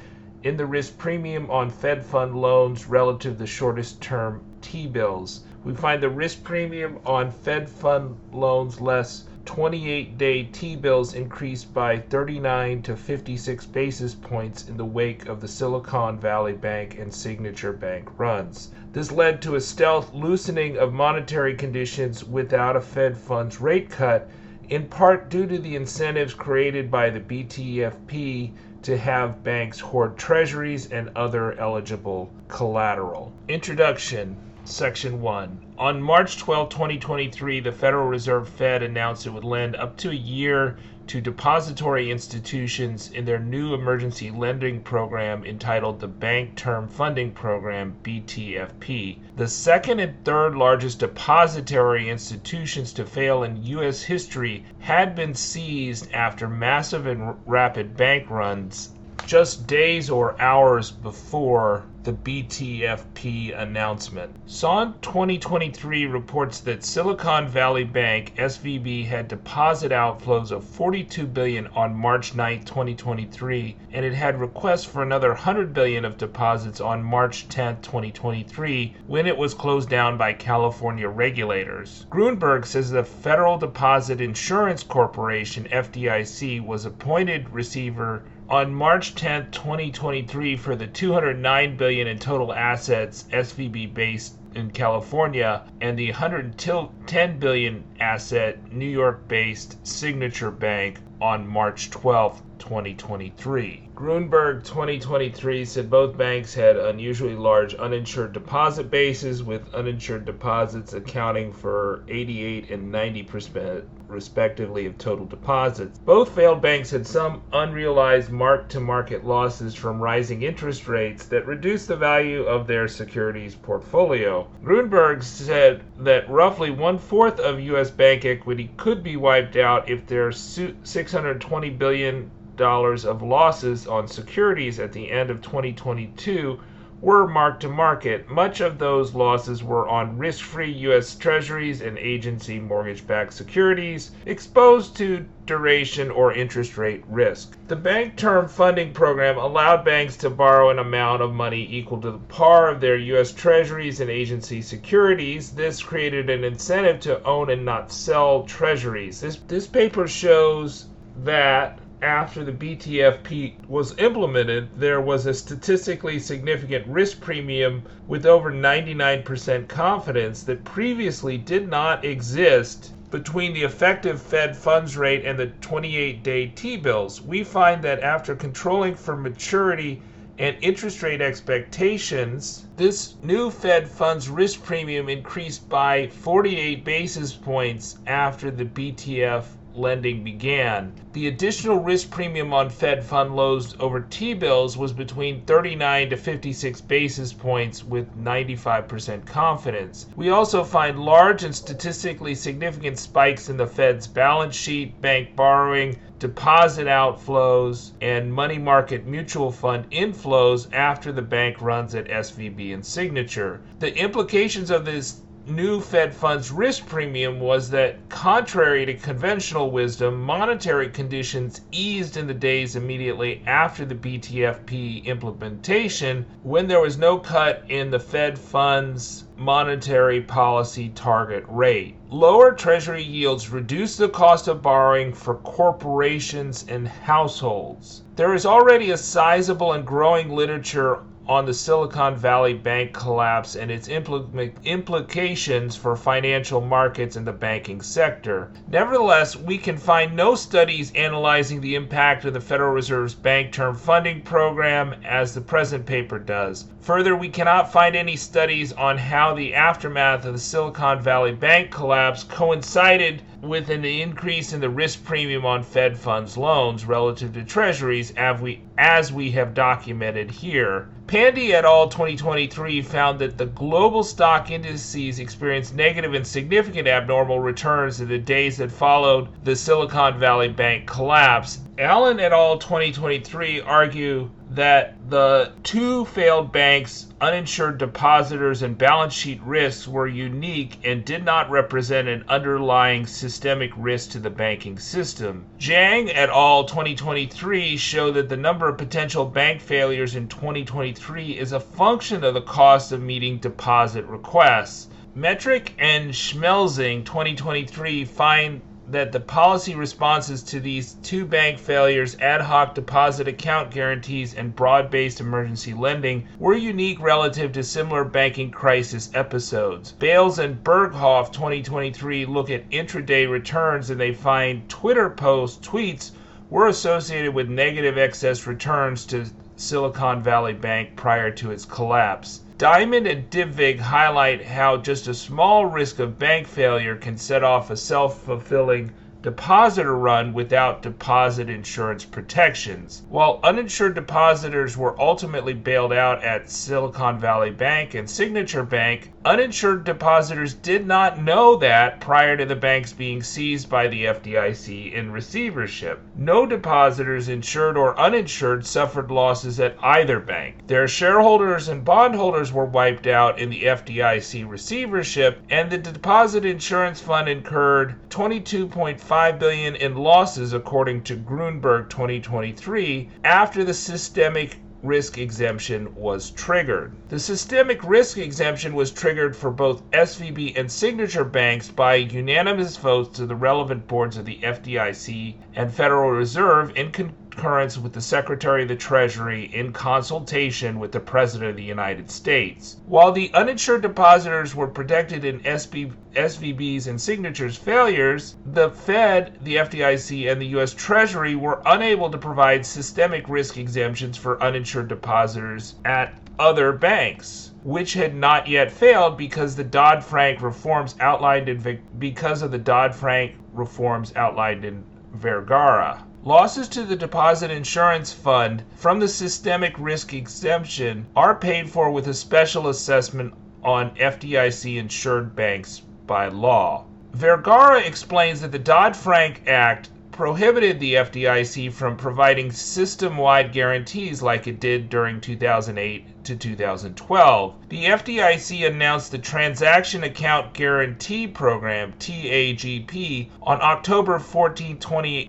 [0.42, 5.44] in the risk premium on Fed fund loans relative to the shortest term T bills.
[5.62, 11.74] We find the risk premium on Fed fund loans less 28 day T bills increased
[11.74, 17.12] by 39 to 56 basis points in the wake of the Silicon Valley Bank and
[17.12, 18.70] Signature Bank runs.
[18.92, 24.28] This led to a stealth loosening of monetary conditions without a Fed funds rate cut,
[24.68, 28.52] in part due to the incentives created by the BTFP
[28.82, 33.32] to have banks hoard treasuries and other eligible collateral.
[33.48, 35.63] Introduction Section 1.
[35.76, 40.14] On March 12, 2023, the Federal Reserve Fed announced it would lend up to a
[40.14, 40.76] year
[41.08, 47.96] to depository institutions in their new emergency lending program entitled the Bank Term Funding Program,
[48.04, 49.18] BTFP.
[49.34, 54.00] The second and third largest depository institutions to fail in U.S.
[54.00, 58.90] history had been seized after massive and rapid bank runs
[59.26, 64.34] just days or hours before the BTFP announcement.
[64.44, 71.94] SON 2023 reports that Silicon Valley Bank SVB had deposit outflows of 42 billion on
[71.94, 77.48] March 9, 2023, and it had requests for another 100 billion of deposits on March
[77.48, 82.04] 10, 2023, when it was closed down by California regulators.
[82.10, 90.56] Gruenberg says the Federal Deposit Insurance Corporation FDIC was appointed receiver on March 10, 2023
[90.56, 97.84] for the 209 billion in total assets SVB based in California and the 110 billion
[98.00, 103.88] asset New York-based Signature Bank on March 12, 2023.
[103.96, 111.52] Gruenberg 2023 said both banks had unusually large uninsured deposit bases with uninsured deposits accounting
[111.52, 115.96] for 88 and 90% respectively of total deposits.
[116.00, 121.46] Both failed banks had some unrealized mark to market losses from rising interest rates that
[121.46, 124.48] reduced the value of their securities portfolio.
[124.64, 127.92] Gruenberg said that roughly one fourth of U.S.
[127.92, 134.92] bank equity could be wiped out if their 620 billion of losses on securities at
[134.92, 136.58] the end of 2022
[137.04, 138.30] were marked to market.
[138.30, 141.14] Much of those losses were on risk free U.S.
[141.16, 147.58] Treasuries and agency mortgage backed securities exposed to duration or interest rate risk.
[147.68, 152.12] The Bank Term Funding Program allowed banks to borrow an amount of money equal to
[152.12, 153.32] the par of their U.S.
[153.32, 155.50] Treasuries and agency securities.
[155.50, 159.20] This created an incentive to own and not sell treasuries.
[159.20, 160.86] This, this paper shows
[161.22, 168.52] that after the BTFP was implemented, there was a statistically significant risk premium with over
[168.52, 175.46] 99% confidence that previously did not exist between the effective Fed funds rate and the
[175.62, 177.22] 28 day T bills.
[177.22, 180.02] We find that after controlling for maturity
[180.38, 187.96] and interest rate expectations, this new Fed funds risk premium increased by 48 basis points
[188.06, 189.44] after the BTF
[189.76, 190.92] lending began.
[191.12, 196.16] The additional risk premium on Fed fund loans over T bills was between 39 to
[196.16, 200.06] 56 basis points with 95% confidence.
[200.16, 205.98] We also find large and statistically significant spikes in the Fed's balance sheet, bank borrowing,
[206.18, 212.84] deposit outflows, and money market mutual fund inflows after the bank runs at SVB and
[212.84, 213.60] Signature.
[213.78, 220.22] The implications of this new Fed funds risk premium was that, contrary to conventional wisdom,
[220.22, 227.18] monetary conditions eased in the days immediately after the BTFP implementation when there was no
[227.18, 231.94] cut in the Fed funds monetary policy target rate.
[232.08, 238.02] Lower Treasury yields reduce the cost of borrowing for corporations and households.
[238.16, 243.70] There is already a sizable and growing literature on the Silicon Valley Bank collapse and
[243.70, 248.50] its impl- implications for financial markets and the banking sector.
[248.68, 253.74] Nevertheless, we can find no studies analyzing the impact of the Federal Reserve's Bank Term
[253.74, 256.66] Funding Program as the present paper does.
[256.80, 261.70] Further, we cannot find any studies on how the aftermath of the Silicon Valley Bank
[261.70, 267.42] collapse coincided with an increase in the risk premium on Fed funds loans relative to
[267.42, 270.88] treasuries as we, as we have documented here.
[271.06, 271.88] Pandy et al.
[271.90, 278.18] 2023 found that the global stock indices experienced negative and significant abnormal returns in the
[278.18, 281.58] days that followed the Silicon Valley Bank collapse.
[281.76, 282.56] Allen et al.
[282.56, 290.78] 2023 argue that the two failed banks' uninsured depositors and balance sheet risks were unique
[290.84, 295.46] and did not represent an underlying systemic risk to the banking system.
[295.58, 296.64] Zhang et al.
[296.64, 302.34] 2023 show that the number of potential bank failures in 2023 is a function of
[302.34, 304.88] the cost of meeting deposit requests.
[305.16, 312.42] Metrick and Schmelzing 2023 find that the policy responses to these two bank failures, ad
[312.42, 318.50] hoc deposit account guarantees, and broad based emergency lending, were unique relative to similar banking
[318.50, 319.92] crisis episodes.
[319.92, 326.10] Bales and Burghof 2023 look at intraday returns and they find Twitter posts, tweets,
[326.50, 329.24] were associated with negative excess returns to
[329.56, 332.40] Silicon Valley Bank prior to its collapse.
[332.56, 337.68] Diamond and Dybvig highlight how just a small risk of bank failure can set off
[337.68, 338.92] a self fulfilling
[339.24, 343.04] depositor run without deposit insurance protections.
[343.08, 349.84] While uninsured depositors were ultimately bailed out at Silicon Valley Bank and Signature Bank, uninsured
[349.84, 355.10] depositors did not know that prior to the banks being seized by the FDIC in
[355.10, 356.00] receivership.
[356.16, 360.66] No depositors, insured or uninsured, suffered losses at either bank.
[360.66, 367.00] Their shareholders and bondholders were wiped out in the FDIC receivership, and the Deposit Insurance
[367.00, 375.94] Fund incurred 22.5 billion in losses according to Gruenberg 2023 after the systemic risk exemption
[375.94, 376.92] was triggered.
[377.10, 383.16] The systemic risk exemption was triggered for both SVB and Signature banks by unanimous votes
[383.16, 386.90] to the relevant boards of the FDIC and Federal Reserve in
[387.34, 392.08] concurrence with the Secretary of the Treasury in consultation with the President of the United
[392.08, 392.76] States.
[392.86, 399.56] While the uninsured depositors were protected in SB, SVB's and Signature's failures, the Fed, the
[399.56, 400.74] FDIC, and the U.S.
[400.74, 407.94] Treasury were unable to provide systemic risk exemptions for uninsured depositors at other banks which
[407.94, 414.12] had not yet failed because the Dodd-Frank reforms outlined in because of the Dodd-Frank reforms
[414.14, 416.04] outlined in Vergara.
[416.26, 422.08] Losses to the Deposit Insurance Fund from the systemic risk exemption are paid for with
[422.08, 426.86] a special assessment on FDIC insured banks by law.
[427.12, 434.22] Vergara explains that the Dodd Frank Act prohibited the FDIC from providing system wide guarantees
[434.22, 437.54] like it did during 2008 to 2012.
[437.68, 444.78] The FDIC announced the Transaction Account Guarantee Program, TAGP, on October 14,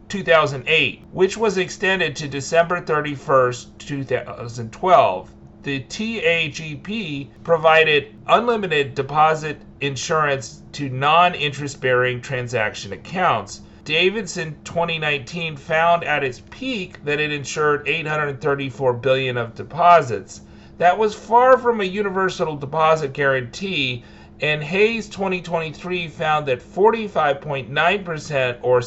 [0.07, 5.31] 2008, which was extended to December 31, 2012
[5.63, 13.61] the TAGP provided unlimited deposit insurance to non interest bearing transaction accounts.
[13.85, 20.41] Davidson 2019 found at its peak that it insured 834 billion of deposits.
[20.79, 24.03] That was far from a universal deposit guarantee,
[24.41, 28.81] and Hayes 2023 found that 45.9% or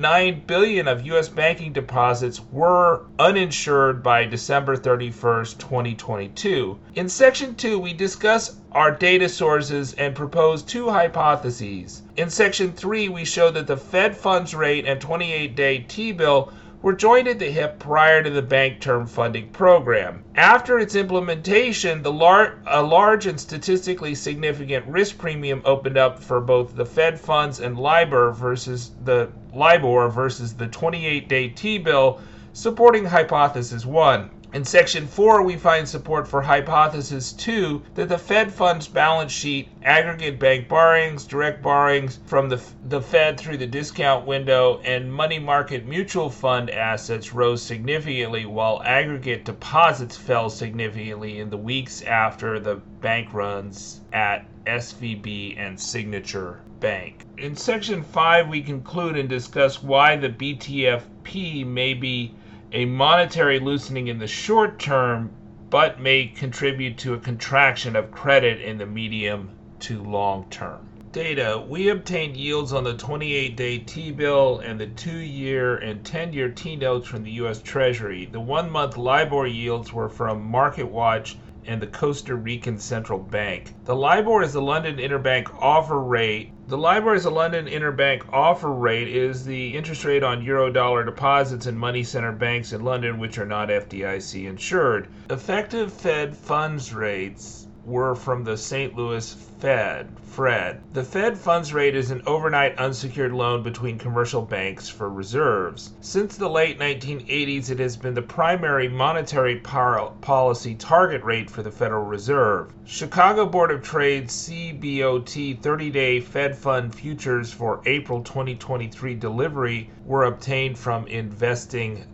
[0.00, 6.78] 7.9 billion of US banking deposits were uninsured by December 31st, 2022.
[6.94, 12.00] In section 2, we discuss our data sources and propose two hypotheses.
[12.16, 17.28] In section 3, we show that the Fed funds rate and 28-day T-bill were joined
[17.28, 20.24] at the hip prior to the bank term funding program.
[20.34, 26.40] After its implementation, the lar- a large and statistically significant risk premium opened up for
[26.40, 32.20] both the Fed funds and LIBOR versus the LIBOR versus the 28-day T-bill,
[32.52, 34.30] supporting hypothesis 1.
[34.52, 39.68] In section 4, we find support for hypothesis 2 that the Fed funds balance sheet,
[39.84, 45.38] aggregate bank borrowings, direct borrowings from the, the Fed through the discount window, and money
[45.38, 52.58] market mutual fund assets rose significantly while aggregate deposits fell significantly in the weeks after
[52.58, 57.24] the bank runs at SVB and Signature Bank.
[57.38, 62.34] In section 5, we conclude and discuss why the BTFP may be
[62.72, 65.30] a monetary loosening in the short term,
[65.70, 69.50] but may contribute to a contraction of credit in the medium
[69.80, 70.86] to long term.
[71.12, 76.04] Data We obtained yields on the 28 day T bill and the 2 year and
[76.04, 77.60] 10 year T notes from the U.S.
[77.60, 78.26] Treasury.
[78.26, 81.34] The one month LIBOR yields were from MarketWatch
[81.70, 83.72] and the Costa Rican Central Bank.
[83.84, 86.50] The LIBOR is the London Interbank Offer Rate.
[86.66, 91.66] The LIBOR is the London Interbank Offer Rate is the interest rate on euro-dollar deposits
[91.66, 95.06] in money center banks in London which are not FDIC insured.
[95.30, 98.96] Effective Fed funds rates were from the St.
[98.96, 100.80] Louis Fed, Fred.
[100.94, 105.90] The Fed funds rate is an overnight unsecured loan between commercial banks for reserves.
[106.00, 111.70] Since the late 1980s, it has been the primary monetary policy target rate for the
[111.70, 112.72] Federal Reserve.
[112.86, 120.24] Chicago Board of Trade CBOT 30 day Fed fund futures for April 2023 delivery were
[120.24, 122.06] obtained from investing.com.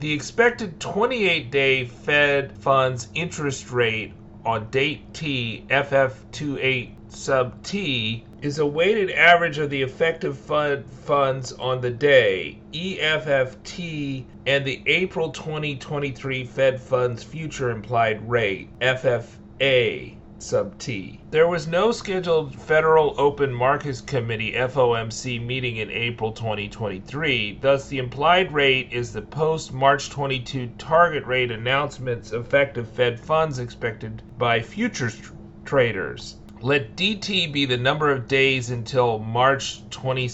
[0.00, 4.12] The expected 28 day Fed funds interest rate
[4.44, 11.52] on date T FF28 sub T is a weighted average of the effective fund funds
[11.52, 20.78] on the day EFFT and the April 2023 Fed funds future implied rate FFA sub
[20.78, 21.20] T.
[21.30, 27.58] There was no scheduled Federal Open Markets Committee FOMC meeting in April 2023.
[27.60, 33.58] Thus, the implied rate is the post March 22 target rate announcements effective Fed funds
[33.58, 35.20] expected by futures
[35.66, 36.36] traders.
[36.62, 40.28] Let DT be the number of days until March 22,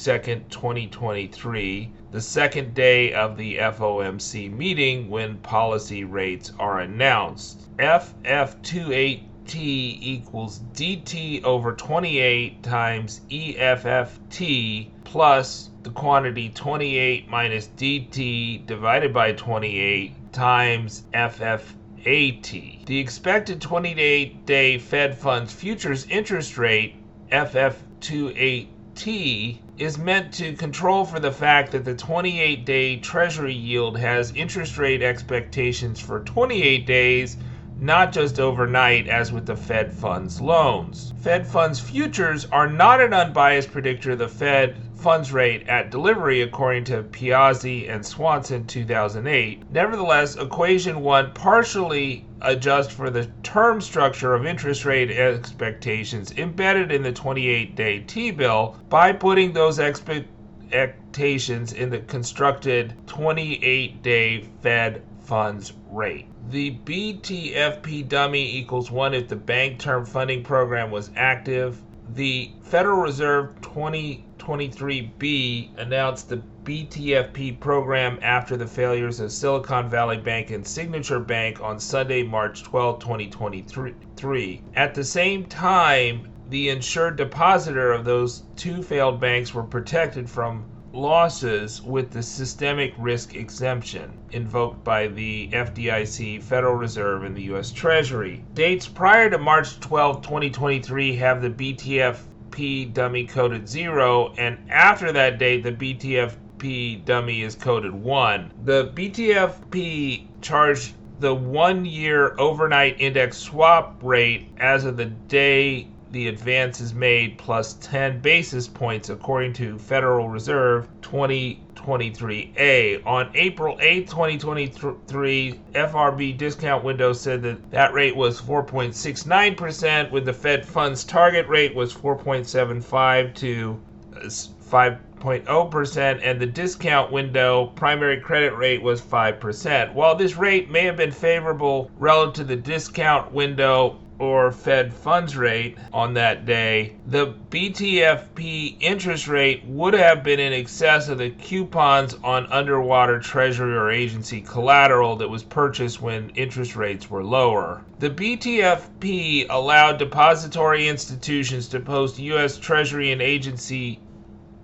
[0.49, 7.77] 2023, the second day of the FOMC meeting when policy rates are announced.
[7.79, 19.13] FF28 t equals dt over 28 times EFFT plus the quantity 28 minus dt divided
[19.15, 22.87] by 28 times FFAT.
[22.87, 26.97] The expected 28-day Fed funds futures interest rate
[27.31, 34.33] FF28T is meant to control for the fact that the 28 day Treasury yield has
[34.33, 37.37] interest rate expectations for 28 days
[37.81, 41.13] not just overnight as with the Fed funds loans.
[41.21, 46.41] Fed funds futures are not an unbiased predictor of the Fed funds rate at delivery
[46.43, 49.71] according to Piazzesi and Swanson 2008.
[49.71, 57.03] Nevertheless, equation 1 partially adjusts for the term structure of interest rate expectations embedded in
[57.03, 66.27] the 28-day T-bill by putting those expectations in the constructed 28-day Fed funds rate.
[66.51, 71.81] The BTFP dummy equals 1 if the bank term funding program was active.
[72.15, 80.51] The Federal Reserve 2023B announced the BTFP program after the failures of Silicon Valley Bank
[80.51, 84.63] and Signature Bank on Sunday, March 12, 2023.
[84.77, 90.65] At the same time, the insured depositor of those two failed banks were protected from
[90.97, 97.71] losses with the systemic risk exemption invoked by the FDIC, Federal Reserve, and the U.S.
[97.71, 98.43] Treasury.
[98.55, 105.39] Dates prior to March 12, 2023 have the BTFP dummy coded 0, and after that
[105.39, 108.53] date, the BTFP dummy is coded 1.
[108.65, 116.29] The BTFP charged the one year overnight index swap rate as of the day the
[116.29, 123.05] advance is made plus 10 basis points according to Federal Reserve 2023A.
[123.05, 130.33] On April 8, 2023, FRB discount window said that that rate was 4.69% with the
[130.33, 133.79] Fed funds target rate was 4.75 to
[134.15, 139.93] uh, 5.0% and the discount window primary credit rate was 5%.
[139.93, 145.37] While this rate may have been favorable relative to the discount window or Fed funds
[145.37, 151.31] rate on that day, the BTFP interest rate would have been in excess of the
[151.31, 157.83] coupons on underwater treasury or agency collateral that was purchased when interest rates were lower.
[157.99, 162.57] The BTFP allowed depository institutions to post U.S.
[162.59, 164.01] Treasury and agency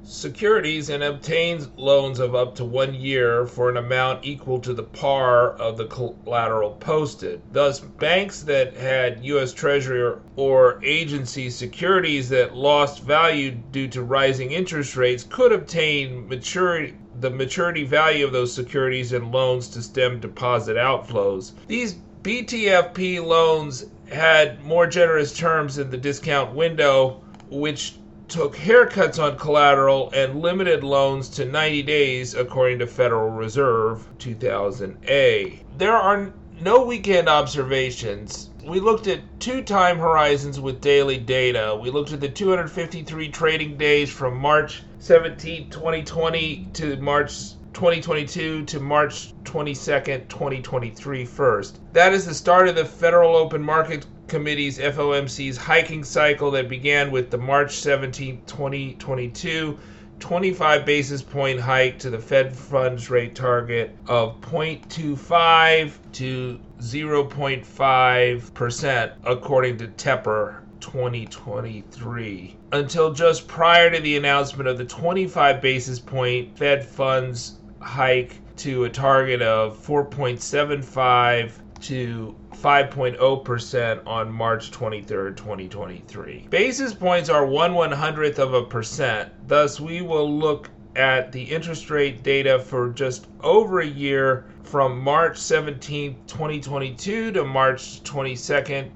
[0.05, 4.83] securities and obtains loans of up to one year for an amount equal to the
[4.83, 7.41] par of the collateral posted.
[7.53, 9.53] Thus, banks that had U.S.
[9.53, 16.95] Treasury or agency securities that lost value due to rising interest rates could obtain maturity
[17.21, 21.53] the maturity value of those securities and loans to stem deposit outflows.
[21.69, 27.95] These BTFP loans had more generous terms in the discount window, which
[28.33, 35.59] took haircuts on collateral and limited loans to 90 days, according to Federal Reserve 2000A.
[35.77, 38.49] There are no weekend observations.
[38.65, 41.79] We looked at two time horizons with daily data.
[41.79, 47.35] We looked at the 253 trading days from March 17, 2020 to March
[47.73, 51.81] 2022 to March 22nd, 2023 first.
[51.93, 57.11] That is the start of the Federal Open Market Committee's FOMC's hiking cycle that began
[57.11, 59.79] with the March 17, 2022
[60.21, 69.77] 25 basis point hike to the Fed funds rate target of 0.25 to 0.5%, according
[69.79, 76.85] to Tepper 2023 until just prior to the announcement of the 25 basis point Fed
[76.85, 86.47] funds hike to a target of 4.75 to 5.0% on March 23, 2023.
[86.49, 89.33] Basis points are 1 one hundredth of a percent.
[89.49, 95.01] Thus, we will look at the interest rate data for just over a year from
[95.01, 98.37] March 17, 2022 to March 22,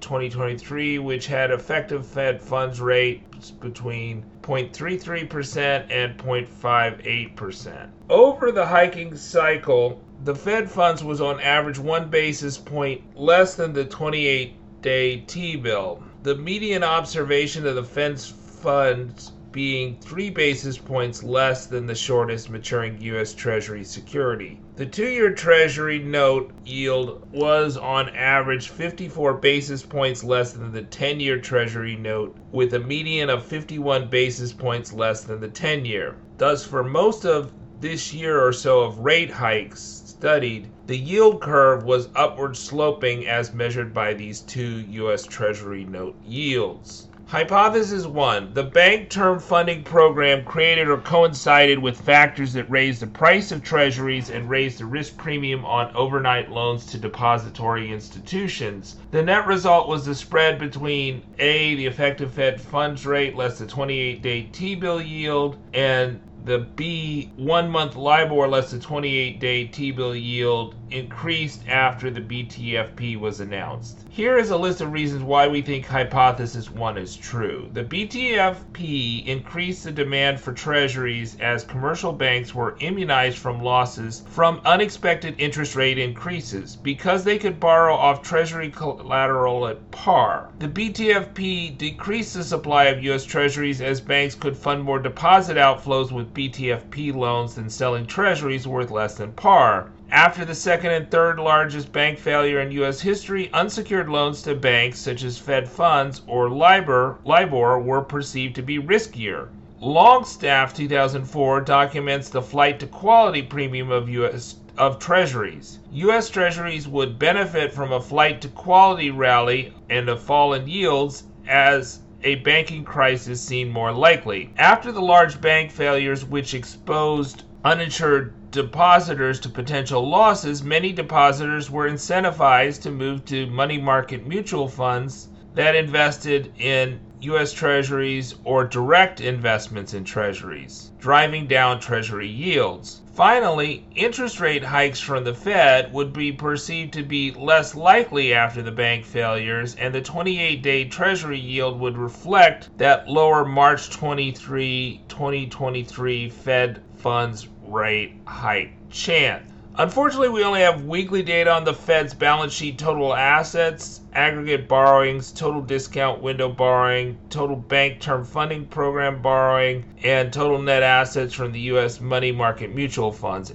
[0.00, 7.88] 2023, which had effective Fed funds rates between 0.33% and 0.58%.
[8.08, 13.72] Over the hiking cycle, the Fed funds was on average one basis point less than
[13.72, 16.00] the 28 day T bill.
[16.22, 22.50] The median observation of the Fed's funds being three basis points less than the shortest
[22.50, 23.32] maturing U.S.
[23.32, 24.60] Treasury security.
[24.76, 30.82] The two year Treasury note yield was on average 54 basis points less than the
[30.82, 35.86] 10 year Treasury note, with a median of 51 basis points less than the 10
[35.86, 36.16] year.
[36.36, 37.50] Thus, for most of
[37.80, 43.54] this year or so of rate hikes studied, the yield curve was upward sloping as
[43.54, 45.24] measured by these two U.S.
[45.24, 47.05] Treasury note yields.
[47.28, 53.08] Hypothesis 1 The Bank Term Funding Program created or coincided with factors that raised the
[53.08, 58.94] price of treasuries and raised the risk premium on overnight loans to depository institutions.
[59.10, 63.66] The net result was the spread between A, the effective Fed funds rate less the
[63.66, 69.64] 28 day T bill yield, and the B one month LIBOR less the 28 day
[69.64, 74.04] T bill yield increased after the BTFP was announced.
[74.08, 77.68] Here is a list of reasons why we think hypothesis 1 is true.
[77.72, 84.60] The BTFP increased the demand for treasuries as commercial banks were immunized from losses from
[84.64, 90.50] unexpected interest rate increases because they could borrow off treasury collateral at par.
[90.60, 96.12] The BTFP decreased the supply of US treasuries as banks could fund more deposit outflows
[96.12, 99.90] with BTFP loans than selling treasuries worth less than par.
[100.10, 103.00] After the second and third largest bank failure in U.S.
[103.00, 108.62] history, unsecured loans to banks such as Fed funds or LIBOR, LIBOR were perceived to
[108.62, 109.48] be riskier.
[109.80, 114.56] Longstaff 2004 documents the flight to quality premium of U.S.
[114.76, 115.78] of treasuries.
[115.90, 116.28] U.S.
[116.28, 122.00] treasuries would benefit from a flight to quality rally and a fall in yields as
[122.26, 124.50] a banking crisis seemed more likely.
[124.56, 131.88] After the large bank failures, which exposed uninsured depositors to potential losses, many depositors were
[131.88, 137.52] incentivized to move to money market mutual funds that invested in U.S.
[137.52, 143.00] Treasuries or direct investments in Treasuries, driving down Treasury yields.
[143.14, 148.60] Finally, interest rate hikes from the Fed would be perceived to be less likely after
[148.60, 155.00] the bank failures, and the 28 day Treasury yield would reflect that lower March 23,
[155.08, 159.50] 2023 Fed funds rate hike chance.
[159.78, 165.30] Unfortunately, we only have weekly data on the Fed's balance sheet total assets, aggregate borrowings,
[165.30, 171.52] total discount window borrowing, total bank term funding program borrowing, and total net assets from
[171.52, 172.00] the U.S.
[172.00, 173.50] money market mutual funds,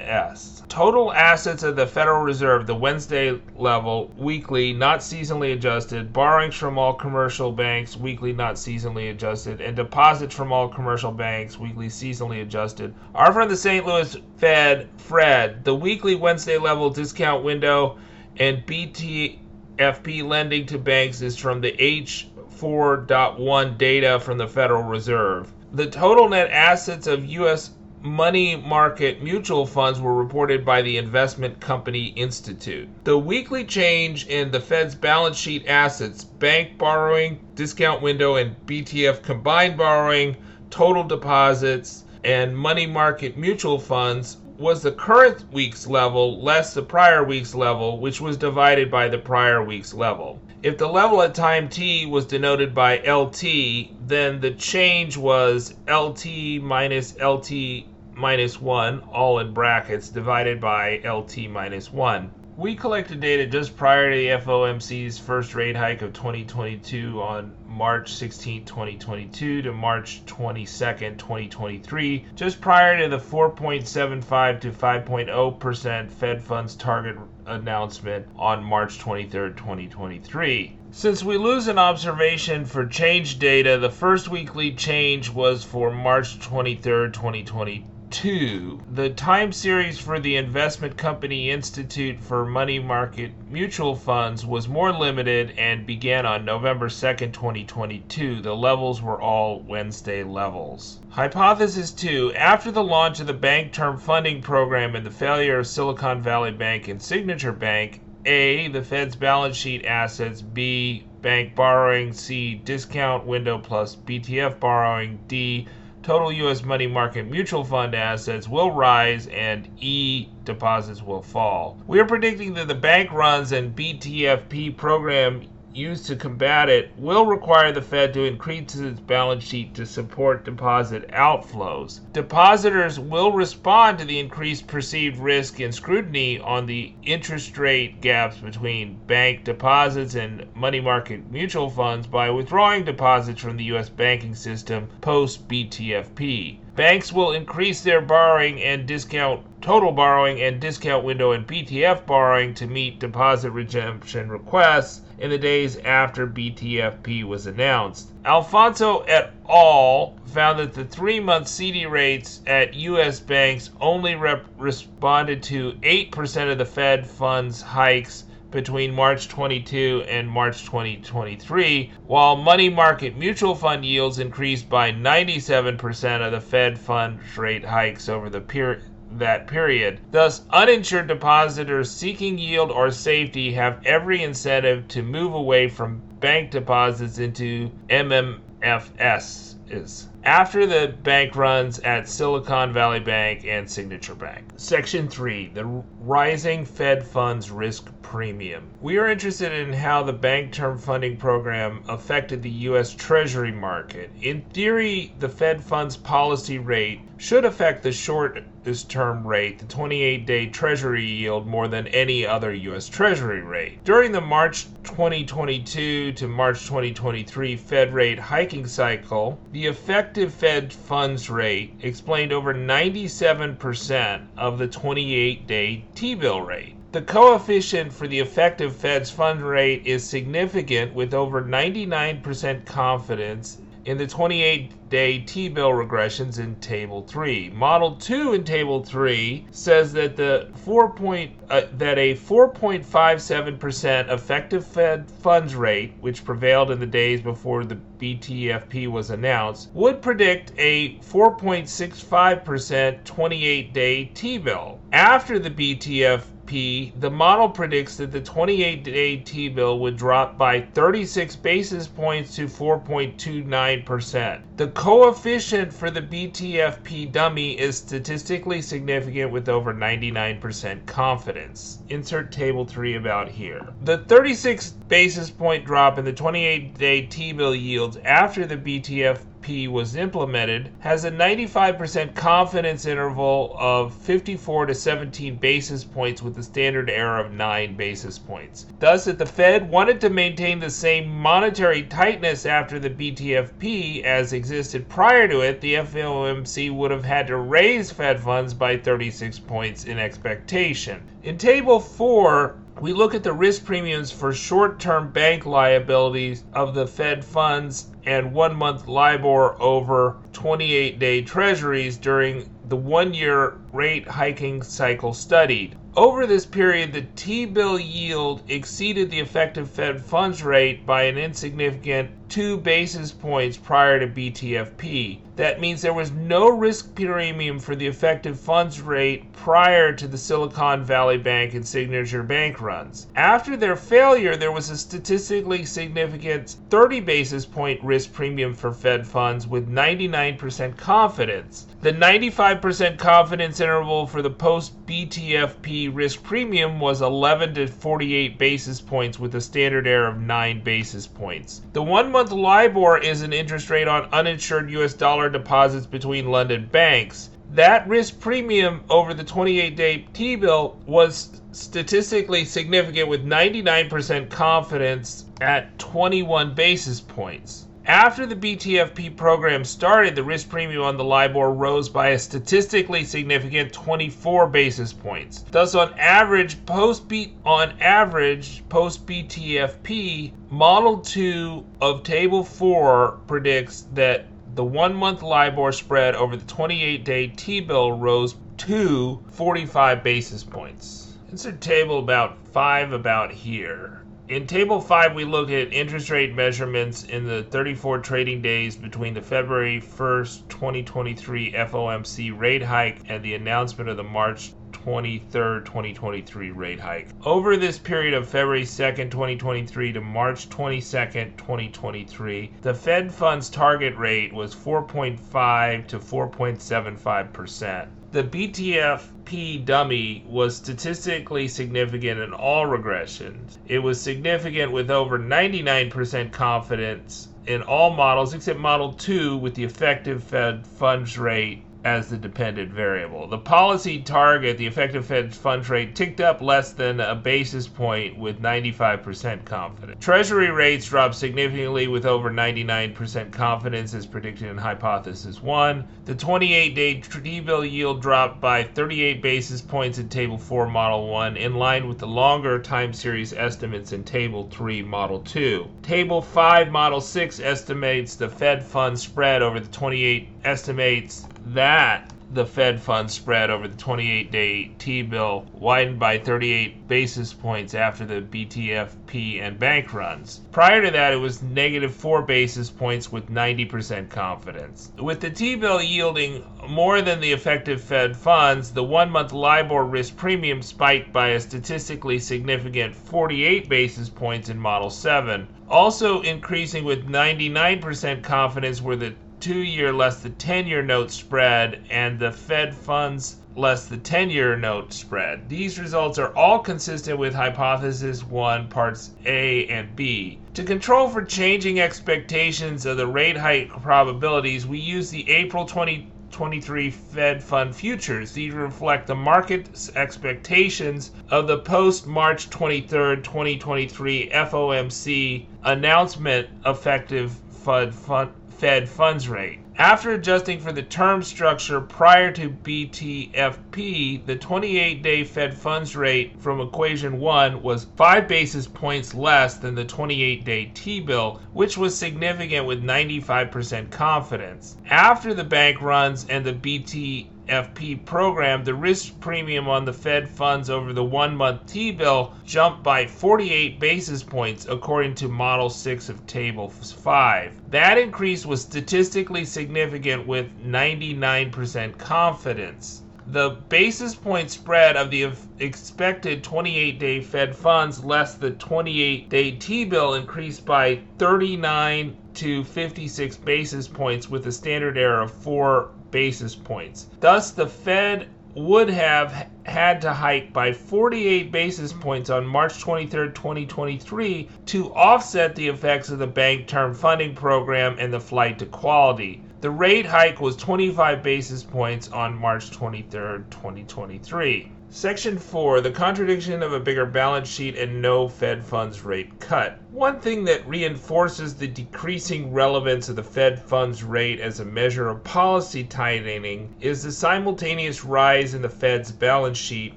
[0.00, 0.66] MMFS.
[0.68, 6.78] Total assets of the Federal Reserve, the Wednesday level, weekly, not seasonally adjusted, borrowings from
[6.78, 12.42] all commercial banks, weekly, not seasonally adjusted, and deposits from all commercial banks, weekly, seasonally
[12.42, 13.84] adjusted, are from the St.
[13.84, 15.64] Louis Fed, Fred.
[15.64, 17.98] The weekly Wednesday level discount window
[18.36, 25.52] and BTFP lending to banks is from the H4.1 data from the Federal Reserve.
[25.72, 27.70] The total net assets of U.S.
[28.02, 32.88] money market mutual funds were reported by the Investment Company Institute.
[33.04, 39.22] The weekly change in the Fed's balance sheet assets, bank borrowing, discount window, and BTF
[39.22, 40.36] combined borrowing,
[40.70, 47.24] total deposits, and money market mutual funds was the current week's level less the prior
[47.24, 50.38] week's level, which was divided by the prior week's level.
[50.62, 56.60] If the level at time t was denoted by LT, then the change was LT
[56.60, 62.30] minus LT minus 1, all in brackets, divided by LT minus 1.
[62.60, 68.12] We collected data just prior to the FOMC's first rate hike of 2022 on March
[68.12, 76.74] 16, 2022 to March 22, 2023, just prior to the 4.75 to 5.0% Fed funds
[76.74, 80.76] target announcement on March 23, 2023.
[80.90, 86.38] Since we lose an observation for change data, the first weekly change was for March
[86.40, 93.94] 23, 2022 two, the time series for the Investment Company Institute for Money Market Mutual
[93.94, 98.42] Funds was more limited and began on November 2nd, 2022.
[98.42, 100.98] The levels were all Wednesday levels.
[101.10, 105.68] Hypothesis 2 After the launch of the Bank Term Funding Program and the failure of
[105.68, 108.66] Silicon Valley Bank and Signature Bank, A.
[108.68, 111.06] The Fed's balance sheet assets, B.
[111.22, 112.56] Bank borrowing, C.
[112.56, 115.68] Discount window plus BTF borrowing, D
[116.02, 116.62] total U.S.
[116.62, 121.78] money market mutual fund assets will rise and E deposits will fall.
[121.86, 125.42] We are predicting that the bank runs and BTFP program
[125.72, 130.44] used to combat it will require the Fed to increase its balance sheet to support
[130.44, 132.00] deposit outflows.
[132.12, 138.38] Depositors will respond to the increased perceived risk and scrutiny on the interest rate gaps
[138.38, 143.88] between bank deposits and money market mutual funds by withdrawing deposits from the U.S.
[143.88, 146.58] banking system post BTFP.
[146.74, 152.54] Banks will increase their borrowing and discount total borrowing and discount window and BTF borrowing
[152.54, 158.10] to meet deposit redemption requests in the days after BTFP was announced.
[158.24, 160.14] Alfonso et al.
[160.24, 163.20] found that the three month CD rates at U.S.
[163.20, 170.28] banks only rep- responded to 8% of the Fed funds hikes between March 22 and
[170.28, 177.36] March 2023, while money market mutual fund yields increased by 97% of the Fed funds
[177.36, 178.82] rate hikes over the period
[179.12, 180.00] that period.
[180.10, 186.50] Thus, uninsured depositors seeking yield or safety have every incentive to move away from bank
[186.50, 194.44] deposits into MMFS is after the bank runs at Silicon Valley Bank and Signature Bank.
[194.56, 195.64] Section 3 The
[196.00, 198.68] Rising Fed Funds Risk Premium.
[198.82, 202.94] We are interested in how the Bank Term Funding Program affected the U.S.
[202.94, 204.10] Treasury market.
[204.20, 210.26] In theory, the Fed funds policy rate should affect the shortest term rate, the 28
[210.26, 212.88] day Treasury yield, more than any other U.S.
[212.88, 213.84] Treasury rate.
[213.84, 221.28] During the March 2022 to March 2023 Fed rate hiking cycle, the effective Fed funds
[221.28, 226.76] rate explained over 97% of the 28 day T bill rate.
[226.92, 233.98] The coefficient for the effective Fed's fund rate is significant with over 99% confidence in
[233.98, 237.50] the 28 day T bill regressions in Table 3.
[237.50, 244.66] Model 2 in Table 3 says that, the 4 point, uh, that a 4.57% effective
[244.66, 250.52] Fed funds rate, which prevailed in the days before the BTFP was announced, would predict
[250.58, 254.80] a 4.65% 28 day T bill.
[254.92, 260.60] After the BTFP the model predicts that the 28 day T bill would drop by
[260.60, 264.40] 36 basis points to 4.29%.
[264.56, 271.78] The coefficient for the BTFP dummy is statistically significant with over 99% confidence.
[271.88, 273.68] Insert table 3 about here.
[273.82, 279.20] The 36 basis point drop in the 28 day T bill yields after the BTFP
[279.42, 286.36] P was implemented has a 95% confidence interval of 54 to 17 basis points with
[286.38, 288.66] a standard error of 9 basis points.
[288.78, 294.32] Thus, if the Fed wanted to maintain the same monetary tightness after the BTFP as
[294.32, 299.38] existed prior to it, the FOMC would have had to raise Fed funds by 36
[299.38, 301.00] points in expectation.
[301.22, 306.74] In Table 4, we look at the risk premiums for short term bank liabilities of
[306.74, 313.58] the Fed funds and one month LIBOR over 28 day treasuries during the one year
[313.72, 315.76] rate hiking cycle studied.
[315.96, 321.18] Over this period, the T bill yield exceeded the effective Fed funds rate by an
[321.18, 325.18] insignificant two basis points prior to BTFP.
[325.34, 330.18] That means there was no risk premium for the effective funds rate prior to the
[330.18, 333.06] Silicon Valley Bank and Signature Bank runs.
[333.16, 339.06] After their failure, there was a statistically significant 30 basis point risk premium for Fed
[339.06, 341.66] funds with 99% confidence.
[341.82, 348.80] The 95% confidence interval for the post BTFP risk premium was 11 to 48 basis
[348.82, 351.62] points with a standard error of 9 basis points.
[351.72, 356.68] The one month LIBOR is an interest rate on uninsured US dollar deposits between London
[356.70, 357.30] banks.
[357.54, 365.24] That risk premium over the 28 day T bill was statistically significant with 99% confidence
[365.40, 367.64] at 21 basis points.
[367.86, 373.04] After the BTFP program started, the risk premium on the LIBOR rose by a statistically
[373.04, 375.44] significant 24 basis points.
[375.50, 377.10] Thus, on average, post
[377.44, 385.72] on average post BTFP, Model 2 of Table 4 predicts that the one month LIBOR
[385.72, 391.16] spread over the 28 day T bill rose to 45 basis points.
[391.30, 393.99] Insert table about 5 about here.
[394.30, 399.12] In Table 5, we look at interest rate measurements in the 34 trading days between
[399.12, 406.52] the February 1st, 2023 FOMC rate hike and the announcement of the March 23rd, 2023
[406.52, 407.08] rate hike.
[407.24, 413.96] Over this period of February 2nd, 2023 to March 22nd, 2023, the Fed funds target
[413.96, 417.88] rate was 4.5 to 4.75%.
[418.12, 423.58] The BTFP dummy was statistically significant in all regressions.
[423.68, 429.62] It was significant with over 99% confidence in all models except Model 2 with the
[429.62, 433.26] effective Fed funds rate as the dependent variable.
[433.26, 438.18] The policy target, the effective Fed funds rate, ticked up less than a basis point
[438.18, 440.04] with 95% confidence.
[440.04, 445.86] Treasury rates dropped significantly with over 99% confidence as predicted in hypothesis 1.
[446.04, 451.08] The 28 day T bill yield dropped by 38 basis points in Table 4 Model
[451.08, 455.66] 1, in line with the longer time series estimates in Table 3 Model 2.
[455.82, 462.46] Table 5 Model 6 estimates the Fed funds spread over the 28 estimates that the
[462.46, 468.04] Fed funds spread over the 28 day T bill widened by 38 basis points after
[468.06, 470.40] the BTFP and bank runs.
[470.52, 474.92] Prior to that, it was negative 4 basis points with 90% confidence.
[474.96, 479.84] With the T bill yielding more than the effective Fed funds, the one month LIBOR
[479.84, 485.48] risk premium spiked by a statistically significant 48 basis points in Model 7.
[485.68, 491.82] Also increasing with 99% confidence were the two year less the 10 year note spread
[491.88, 495.48] and the Fed funds less the 10 year note spread.
[495.48, 500.38] These results are all consistent with hypothesis 1, parts A and B.
[500.54, 506.90] To control for changing expectations of the rate hike probabilities, we use the April 2023
[506.90, 508.32] Fed Fund futures.
[508.32, 517.34] These reflect the market's expectations of the post March 23, 2023 FOMC announcement effective
[517.64, 519.58] Fed fund Fed funds rate.
[519.78, 526.38] After adjusting for the term structure prior to BTFP, the 28 day Fed funds rate
[526.38, 531.78] from equation 1 was 5 basis points less than the 28 day T bill, which
[531.78, 534.76] was significant with 95% confidence.
[534.90, 540.28] After the bank runs and the BT FP program, the risk premium on the Fed
[540.28, 545.70] funds over the one month T bill jumped by 48 basis points, according to Model
[545.70, 547.70] 6 of Table 5.
[547.70, 553.02] That increase was statistically significant with 99% confidence.
[553.26, 555.30] The basis point spread of the
[555.60, 562.64] expected 28 day Fed funds less the 28 day T bill increased by 39 to
[562.64, 567.06] 56 basis points with a standard error of 4 basis points.
[567.20, 573.28] Thus, the Fed would have had to hike by 48 basis points on March 23,
[573.28, 578.66] 2023, to offset the effects of the Bank Term Funding Program and the flight to
[578.66, 579.42] quality.
[579.60, 584.72] The rate hike was 25 basis points on March 23, 2023.
[584.92, 589.78] Section 4 The contradiction of a bigger balance sheet and no Fed funds rate cut.
[589.92, 595.08] One thing that reinforces the decreasing relevance of the Fed funds rate as a measure
[595.08, 599.96] of policy tightening is the simultaneous rise in the Fed's balance sheet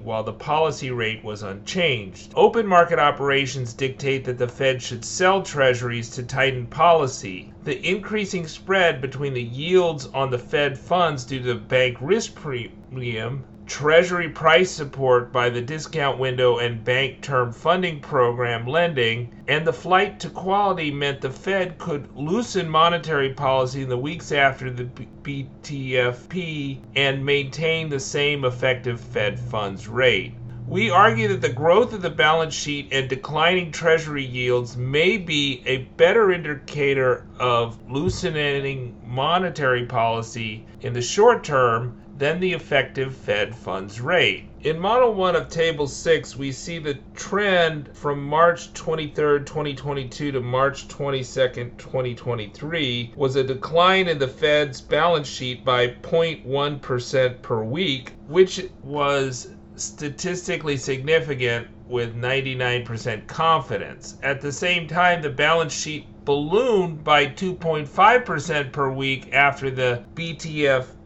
[0.00, 2.32] while the policy rate was unchanged.
[2.36, 7.52] Open market operations dictate that the Fed should sell treasuries to tighten policy.
[7.64, 12.36] The increasing spread between the yields on the Fed funds due to the bank risk
[12.36, 19.66] premium Treasury price support by the discount window and bank term funding program lending, and
[19.66, 24.70] the flight to quality meant the Fed could loosen monetary policy in the weeks after
[24.70, 24.84] the
[25.22, 30.34] BTFP and maintain the same effective Fed funds rate.
[30.68, 35.62] We argue that the growth of the balance sheet and declining treasury yields may be
[35.64, 43.54] a better indicator of loosening monetary policy in the short term than the effective Fed
[43.54, 44.44] funds rate.
[44.62, 50.40] In Model 1 of Table 6, we see the trend from March 23, 2022 to
[50.40, 58.12] March 22, 2023 was a decline in the Fed's balance sheet by 0.1% per week,
[58.28, 64.16] which was statistically significant with 99% confidence.
[64.22, 70.02] At the same time, the balance sheet ballooned by 2.5% per week after the